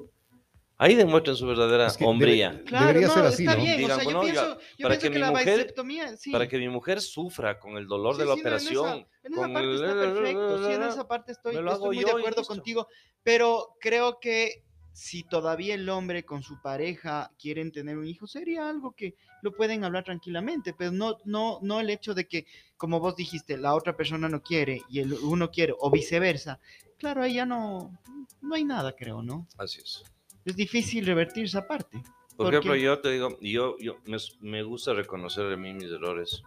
Ahí 0.84 0.96
demuestran 0.96 1.36
su 1.36 1.46
verdadera 1.46 1.86
Es 1.86 1.96
que 1.96 2.06
hombría. 2.06 2.54
debe- 2.54 2.64
Claro, 2.64 2.88
Debería 2.88 3.08
no, 3.08 3.14
ser 3.14 3.26
así, 3.26 3.44
está 3.44 3.56
¿no? 3.56 3.64
bien. 3.64 3.78
Digan, 3.78 3.92
o 3.92 3.96
sea, 3.96 4.04
yo 4.04 4.06
bueno, 4.06 4.22
pienso, 4.22 4.42
yo 4.42 4.48
para 4.56 4.66
pienso 4.66 4.90
que 4.90 4.98
que, 5.02 5.10
mi 5.12 5.20
la 5.20 5.30
mujer- 5.30 5.58
vasectomía, 5.60 6.18
sí. 6.18 6.32
Para 6.32 6.48
que 6.48 6.58
mi 6.58 6.70
mujer 6.70 7.02
sufra 7.02 7.60
con 7.60 7.78
el 7.78 7.86
dolor 7.86 8.16
Sí, 8.16 8.22
de 8.22 8.26
la 8.26 8.34
sí, 8.36 8.42
no, 8.42 8.50
en 8.50 8.56
esa- 8.56 8.72
operación. 8.72 9.08
En 9.22 9.34
esa, 9.34 9.42
con 9.44 9.54
parte 9.54 9.68
el- 9.68 9.76
está 9.76 9.94
perfecto, 9.94 10.58
sí, 10.68 10.74
en 10.74 10.82
esa 11.04 11.08
parte 11.08 11.32
estoy, 11.34 11.56
estoy 11.56 11.80
muy 11.96 12.04
de 12.04 12.10
acuerdo 12.12 12.44
contigo, 12.44 12.88
pero 13.22 13.76
creo 13.80 14.20
que 14.20 14.64
si 14.92 15.22
todavía 15.24 15.76
el 15.76 15.88
hombre 15.88 16.26
con 16.26 16.42
su 16.42 16.60
pareja 16.64 17.32
quieren 17.40 17.72
tener 17.72 18.00
un 18.00 18.08
hijo, 18.08 18.26
sería 18.26 18.68
algo 18.68 18.94
que 18.94 19.14
lo 19.44 19.52
pueden 19.54 19.84
hablar 19.84 20.04
tranquilamente, 20.04 20.74
pero 20.76 20.92
no, 20.92 21.18
no, 21.26 21.60
no 21.62 21.80
el 21.80 21.92
hecho 21.92 22.16
de 22.16 22.28
que, 22.28 22.48
como 22.76 23.00
vos 23.00 23.16
dijiste, 23.16 23.56
la 23.56 23.76
otra 23.76 23.96
persona 23.96 24.28
no 24.28 24.42
quiere 24.42 24.82
y 24.90 25.00
el 25.00 25.14
uno 25.14 25.52
quiere, 25.52 25.76
o 25.80 25.92
viceversa. 25.92 26.60
Claro, 26.98 27.22
ahí 27.22 27.36
ya 27.36 27.46
no, 27.46 27.96
no 28.42 28.56
hay 28.56 28.64
nada, 28.64 28.94
creo, 28.96 29.22
¿no? 29.22 29.48
Así 29.60 29.80
es. 29.80 30.04
Es 30.46 30.56
difícil 30.56 31.06
revertir 31.06 31.46
esa 31.46 31.68
parte. 31.68 32.02
Por, 32.36 32.48
¿Por 32.48 32.54
ejemplo, 32.56 32.76
yo 32.76 33.00
te 33.00 33.12
digo, 33.12 33.38
yo, 33.42 33.76
yo 33.80 33.98
me, 34.06 34.18
me 34.42 34.64
gusta 34.64 34.94
reconocer 34.94 35.48
de 35.48 35.58
mí 35.58 35.74
mis 35.74 35.92
errores. 35.92 36.42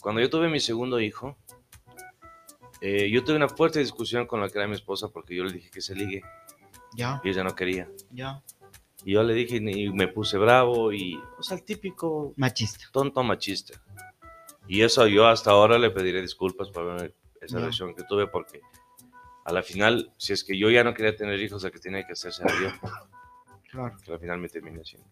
Cuando 0.00 0.20
yo 0.20 0.30
tuve 0.30 0.48
mi 0.48 0.60
segundo 0.60 1.00
hijo, 1.00 1.36
eh, 2.80 3.10
yo 3.10 3.22
tuve 3.24 3.36
una 3.36 3.48
fuerte 3.48 3.78
discusión 3.80 4.26
con 4.26 4.40
la 4.40 4.48
que 4.48 4.58
era 4.58 4.66
mi 4.68 4.74
esposa 4.74 5.08
porque 5.08 5.34
yo 5.34 5.44
le 5.44 5.52
dije 5.52 5.70
que 5.70 5.80
se 5.80 5.94
ligue 5.94 6.22
Ya, 6.94 7.20
y 7.24 7.28
ella 7.30 7.44
no 7.44 7.54
quería. 7.54 7.88
ya. 8.10 8.42
Y 9.04 9.12
yo 9.14 9.22
le 9.22 9.32
dije 9.32 9.56
y 9.56 9.90
me 9.90 10.08
puse 10.08 10.36
bravo 10.36 10.92
y, 10.92 11.18
o 11.38 11.42
sea, 11.42 11.56
el 11.56 11.64
típico 11.64 12.34
Machista. 12.36 12.84
tonto 12.92 13.22
machista. 13.22 13.80
Y 14.68 14.82
eso 14.82 15.06
yo 15.06 15.26
hasta 15.26 15.50
ahora 15.52 15.78
le 15.78 15.90
pediré 15.90 16.20
disculpas 16.20 16.68
por 16.68 17.10
esa 17.40 17.56
Ya. 17.56 17.60
reacción 17.60 17.94
que 17.94 18.02
tuve 18.04 18.26
porque 18.26 18.60
a 19.44 19.52
la 19.52 19.62
final, 19.62 20.12
si 20.16 20.32
es 20.32 20.44
que 20.44 20.56
yo 20.58 20.70
ya 20.70 20.84
no 20.84 20.94
quería 20.94 21.16
tener 21.16 21.40
hijos, 21.40 21.62
la 21.62 21.70
que 21.70 21.78
tenía 21.78 22.06
que 22.06 22.12
hacerse 22.12 22.42
era 22.42 22.54
yo, 22.60 22.88
Claro. 23.70 23.96
que 24.04 24.12
al 24.12 24.18
final 24.18 24.38
me 24.38 24.48
terminé 24.48 24.80
haciendo. 24.80 25.08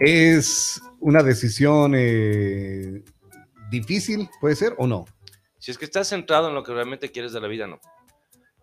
¿Es 0.00 0.80
una 1.00 1.22
decisión 1.22 1.94
eh, 1.96 3.02
difícil, 3.70 4.28
puede 4.40 4.56
ser, 4.56 4.74
o 4.78 4.86
no? 4.86 5.04
Si 5.58 5.70
es 5.70 5.78
que 5.78 5.84
estás 5.84 6.08
centrado 6.08 6.48
en 6.48 6.54
lo 6.54 6.62
que 6.62 6.72
realmente 6.72 7.10
quieres 7.10 7.32
de 7.32 7.40
la 7.40 7.48
vida, 7.48 7.66
no. 7.66 7.80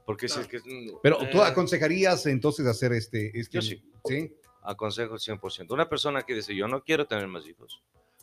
Porque 0.06 0.28
si 0.28 0.40
es 0.40 0.48
que... 0.48 0.60
Pero 1.02 1.18
tú 1.30 1.38
eh, 1.38 1.46
aconsejarías 1.46 2.26
entonces 2.26 2.66
hacer 2.68 2.92
este... 2.94 3.38
este 3.40 3.58
Yo 3.58 3.62
sí. 3.62 3.84
¿Sí? 4.06 4.36
aconsejo 4.64 5.16
100%. 5.16 5.72
Una 5.72 5.90
persona 5.90 6.24
que 6.24 6.36
dice, 6.36 6.56
yo 6.56 6.68
no 6.68 6.84
quiero 6.84 7.08
tener 7.08 7.28
más 7.28 7.48
hijos. 7.48 7.82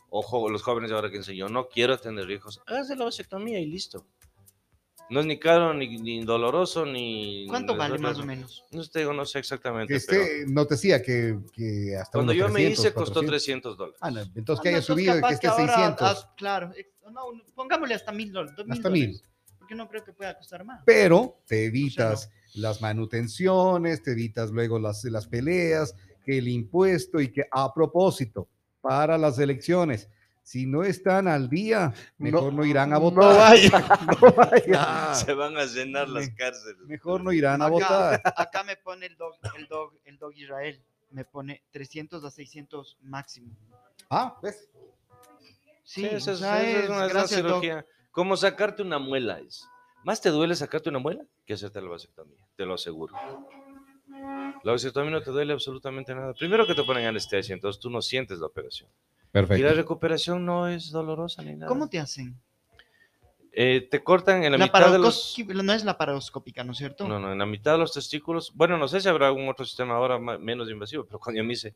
Ojo, 0.09 0.49
los 0.49 0.63
jóvenes 0.63 0.91
ahora 0.91 1.11
que 1.11 1.17
dicen, 1.17 1.35
yo 1.35 1.49
no 1.49 1.67
quiero 1.67 1.97
tener 1.97 2.29
hijos. 2.31 2.61
Hágase 2.65 2.95
la 2.95 3.05
vasectomía 3.05 3.59
y 3.59 3.65
listo. 3.67 4.05
No 5.09 5.19
es 5.21 5.25
ni 5.25 5.39
caro, 5.39 5.73
ni, 5.73 5.97
ni 5.97 6.23
doloroso, 6.23 6.85
ni... 6.85 7.47
¿Cuánto 7.47 7.75
vale 7.75 7.97
no- 7.97 8.07
más 8.09 8.17
no- 8.17 8.23
o 8.23 8.25
menos? 8.27 8.63
No 8.71 8.85
te 8.87 8.99
digo, 8.99 9.13
no 9.13 9.25
sé 9.25 9.39
exactamente, 9.39 9.93
Que 9.93 9.99
pero 10.07 10.23
no 10.47 10.65
te 10.67 10.75
decía 10.75 11.01
que, 11.01 11.39
que 11.51 11.95
hasta 11.95 12.11
cuando 12.13 12.31
unos 12.33 12.39
yo 12.39 12.45
me 12.53 12.59
300, 12.59 12.79
hice 12.85 12.93
costó 12.93 13.13
400. 13.21 13.25
300 13.43 13.77
dólares. 13.77 13.97
Ah, 14.01 14.11
no, 14.11 14.21
entonces 14.35 14.59
Ah, 14.59 14.63
que 14.63 14.69
haya 14.69 14.81
subido 14.81 15.17
y 15.17 15.21
que 15.21 15.33
esté 15.33 15.47
ahora, 15.47 15.65
600. 15.75 16.01
ah, 16.01 16.33
claro, 16.37 16.71
no, 17.11 17.21
pongámosle 17.55 17.95
hasta 17.95 18.11
mil 18.11 18.31
dólares. 18.31 18.55
Hasta 18.69 18.89
mil. 18.89 19.21
Porque 19.57 19.73
no 19.75 19.87
creo 19.89 20.03
que 20.03 20.13
pueda 20.13 20.35
costar 20.37 20.63
más. 20.63 20.81
pero 20.85 21.41
te 21.47 21.65
evitas 21.65 22.29
las 22.53 22.79
manutenciones, 22.81 24.01
te 24.03 24.11
evitas 24.11 24.51
luego 24.51 24.79
las, 24.79 25.03
las 25.05 25.27
peleas, 25.27 25.95
que 26.23 26.37
el 26.37 26.47
impuesto 26.47 27.19
y 27.19 27.31
que 27.31 27.45
a 27.51 27.73
propósito, 27.73 28.47
para 28.81 29.17
las 29.17 29.39
elecciones, 29.39 30.07
si 30.49 30.65
no 30.65 30.81
están 30.83 31.27
al 31.27 31.47
día, 31.47 31.93
mejor 32.17 32.51
no, 32.53 32.65
irán 32.65 32.91
a 32.91 32.95
No 32.95 33.01
votar. 33.01 33.35
vaya. 33.37 33.69
No 34.19 34.31
vayan. 34.33 34.75
Ah, 34.75 35.13
Se 35.13 35.31
van 35.35 35.55
a 35.55 35.65
llenar 35.65 36.09
las 36.09 36.27
cárceles. 36.31 36.79
Mejor 36.87 37.23
no 37.23 37.31
irán 37.31 37.61
a 37.61 37.67
votar. 37.69 38.19
acá 38.35 38.63
me 38.63 38.75
pone 38.75 39.05
el 39.05 39.15
dog, 39.15 39.35
el 39.55 39.67
dog, 39.67 39.93
el 40.05 40.17
dog 40.17 40.33
Israel. 40.35 40.81
Me 41.11 41.23
pone 41.23 41.61
300 41.69 42.23
a 42.23 42.31
600 42.31 42.97
máximo. 43.03 43.55
Ah, 44.09 44.37
¿ves? 44.41 44.67
Sí, 45.83 46.01
Sí, 46.01 46.05
o 46.05 46.17
esa 46.17 46.31
es, 46.31 46.37
esa 46.41 46.61
es 46.63 46.89
una, 46.89 47.07
gracias, 47.07 47.43
doc. 47.43 47.61
cirugía. 47.61 47.85
Como 48.09 48.35
sacarte 48.35 48.81
una 48.81 48.97
muela 48.97 49.39
es. 49.39 49.63
Más 50.03 50.19
te 50.19 50.29
duele 50.29 50.55
sacarte 50.55 50.89
una 50.89 50.97
muela 50.99 51.23
que 51.45 51.53
hacerte 51.53 51.79
la 51.79 51.89
vasectomía, 51.89 52.43
te 52.55 52.65
lo 52.65 52.73
aseguro. 52.73 53.13
La 54.63 54.71
vasectomía 54.71 55.11
no 55.11 55.21
te 55.21 55.29
duele 55.29 55.53
absolutamente 55.53 56.15
nada. 56.15 56.33
Primero 56.33 56.65
que 56.65 56.73
te 56.73 56.83
ponen 56.83 57.05
anestesia, 57.05 57.53
entonces 57.53 57.79
tú 57.79 57.89
no 57.91 58.01
sientes 58.01 58.39
la 58.39 58.47
operación. 58.47 58.89
Y 59.31 59.37
la 59.37 59.47
Perfecto. 59.47 59.73
recuperación 59.75 60.45
no 60.45 60.67
es 60.67 60.89
dolorosa 60.91 61.41
ni 61.43 61.53
nada. 61.55 61.67
¿Cómo 61.67 61.87
te 61.87 61.99
hacen? 61.99 62.35
Eh, 63.51 63.87
te 63.89 64.03
cortan 64.03 64.43
en 64.43 64.51
la, 64.53 64.57
La 64.57 64.65
mitad 64.65 64.91
de 64.91 64.99
los... 64.99 65.35
no 65.47 65.73
es 65.73 65.83
la 65.83 65.97
paroscópica, 65.97 66.63
¿no 66.63 66.71
es 66.71 66.77
cierto? 66.77 67.07
No, 67.07 67.19
no, 67.19 67.31
en 67.31 67.39
la 67.39 67.45
mitad 67.45 67.73
de 67.73 67.77
los 67.79 67.93
testículos. 67.93 68.51
Bueno, 68.55 68.77
no 68.77 68.87
sé 68.87 69.01
si 69.01 69.09
habrá 69.09 69.27
algún 69.27 69.47
otro 69.49 69.65
sistema 69.65 69.95
ahora 69.95 70.17
ma- 70.19 70.37
menos 70.37 70.69
invasivo, 70.69 71.03
pero 71.05 71.19
cuando 71.19 71.41
yo 71.41 71.45
me 71.45 71.53
hice, 71.53 71.73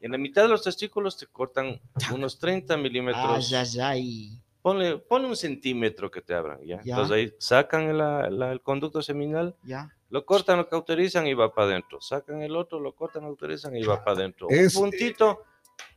en 0.00 0.12
la 0.12 0.18
mitad 0.18 0.42
de 0.42 0.48
los 0.48 0.62
testículos 0.62 1.16
te 1.16 1.26
cortan 1.26 1.80
unos 2.14 2.38
30 2.38 2.74
Ay, 2.74 2.82
milímetros. 2.82 3.52
ay, 3.52 3.80
ay. 3.80 4.40
Ponle, 4.62 4.98
ponle 4.98 5.28
un 5.28 5.36
centímetro 5.36 6.10
que 6.10 6.20
te 6.22 6.34
abran, 6.34 6.60
¿ya? 6.64 6.80
Ya. 6.82 6.92
Entonces 6.94 7.14
ahí 7.16 7.32
sacan 7.38 7.96
la- 7.96 8.28
la- 8.30 8.52
el 8.52 8.60
conducto 8.60 9.00
seminal, 9.02 9.54
Ya. 9.64 9.92
lo 10.10 10.24
cortan, 10.26 10.58
lo 10.58 10.68
cauterizan 10.68 11.26
y 11.26 11.34
va 11.34 11.52
para 11.54 11.68
adentro. 11.68 12.00
Sacan 12.00 12.42
el 12.42 12.54
otro, 12.56 12.78
lo 12.80 12.92
cortan, 12.94 13.22
lo 13.22 13.28
cauterizan 13.28 13.74
y 13.76 13.84
va 13.84 14.04
para 14.04 14.18
adentro. 14.18 14.48
Es- 14.50 14.74
un 14.76 14.82
puntito, 14.90 15.42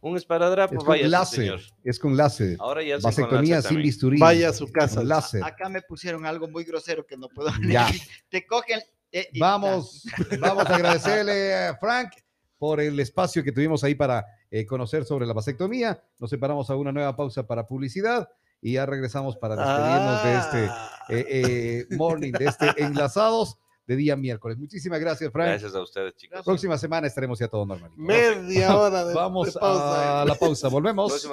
un 0.02 0.15
esparadrapo, 0.18 0.76
Es 0.80 0.84
vaya, 0.86 1.02
con 1.04 1.12
láser. 1.12 1.39
señor. 1.39 1.60
Es 1.84 2.00
con 2.00 2.15
láser. 2.18 2.58
Ahora 2.60 2.82
ya 2.84 2.96
hacen 2.96 3.02
con 3.04 3.10
Vasectomía 3.12 3.56
láser 3.56 3.62
sin 3.62 3.76
también. 3.78 3.84
bisturí. 3.88 4.20
Vaya 4.20 4.50
a 4.50 4.54
su 4.54 4.72
casa. 4.72 5.04
Láser. 5.04 5.44
Acá 5.44 5.70
me 5.70 5.82
pusieron 5.82 6.26
algo 6.26 6.48
muy 6.48 6.63
grosero 6.63 7.06
que 7.06 7.18
no 7.18 7.28
puedo 7.30 7.50
Ya. 7.68 7.88
Te 8.30 8.46
cogen. 8.46 8.80
eh, 9.12 9.28
Vamos, 9.39 10.04
vamos 10.39 10.65
a 10.68 10.76
agradecerle 10.76 11.54
a 11.56 11.76
Frank 11.78 12.12
por 12.58 12.80
el 12.82 13.00
espacio 13.00 13.44
que 13.44 13.52
tuvimos 13.52 13.84
ahí 13.84 13.96
para 13.96 14.26
eh, 14.52 14.65
conocer 14.65 15.06
sobre 15.06 15.26
la 15.26 15.34
vasectomía. 15.34 16.02
Nos 16.18 16.30
separamos 16.30 16.70
a 16.70 16.76
una 16.76 16.92
nueva 16.92 17.15
pausa 17.15 17.46
para 17.48 17.65
publicidad 17.68 18.30
y 18.62 18.74
ya 18.74 18.86
regresamos 18.86 19.38
para 19.38 19.56
despedirnos 19.56 20.24
de 20.24 20.38
este 20.38 20.72
Ah. 20.72 21.06
eh, 21.10 21.26
eh, 21.30 21.96
morning, 21.96 22.32
de 22.34 22.46
este 22.46 22.74
enlazados 22.84 23.58
de 23.89 23.95
día 23.95 24.15
miércoles. 24.15 24.56
Muchísimas 24.60 24.99
gracias, 24.99 25.32
Frank. 25.32 25.47
Gracias 25.47 25.73
a 25.73 25.82
ustedes, 25.82 26.15
chicos. 26.15 26.45
Próxima 26.45 26.78
semana 26.78 27.08
estaremos 27.08 27.39
ya 27.39 27.47
todo 27.47 27.65
normal. 27.65 27.89
Media 27.95 28.78
hora 28.78 29.04
de, 29.04 29.15
Vamos 29.15 29.52
de 29.52 29.60
pausa. 29.60 30.21
a 30.21 30.25
la 30.25 30.36
pausa. 30.36 30.67
Volvemos. 30.67 31.28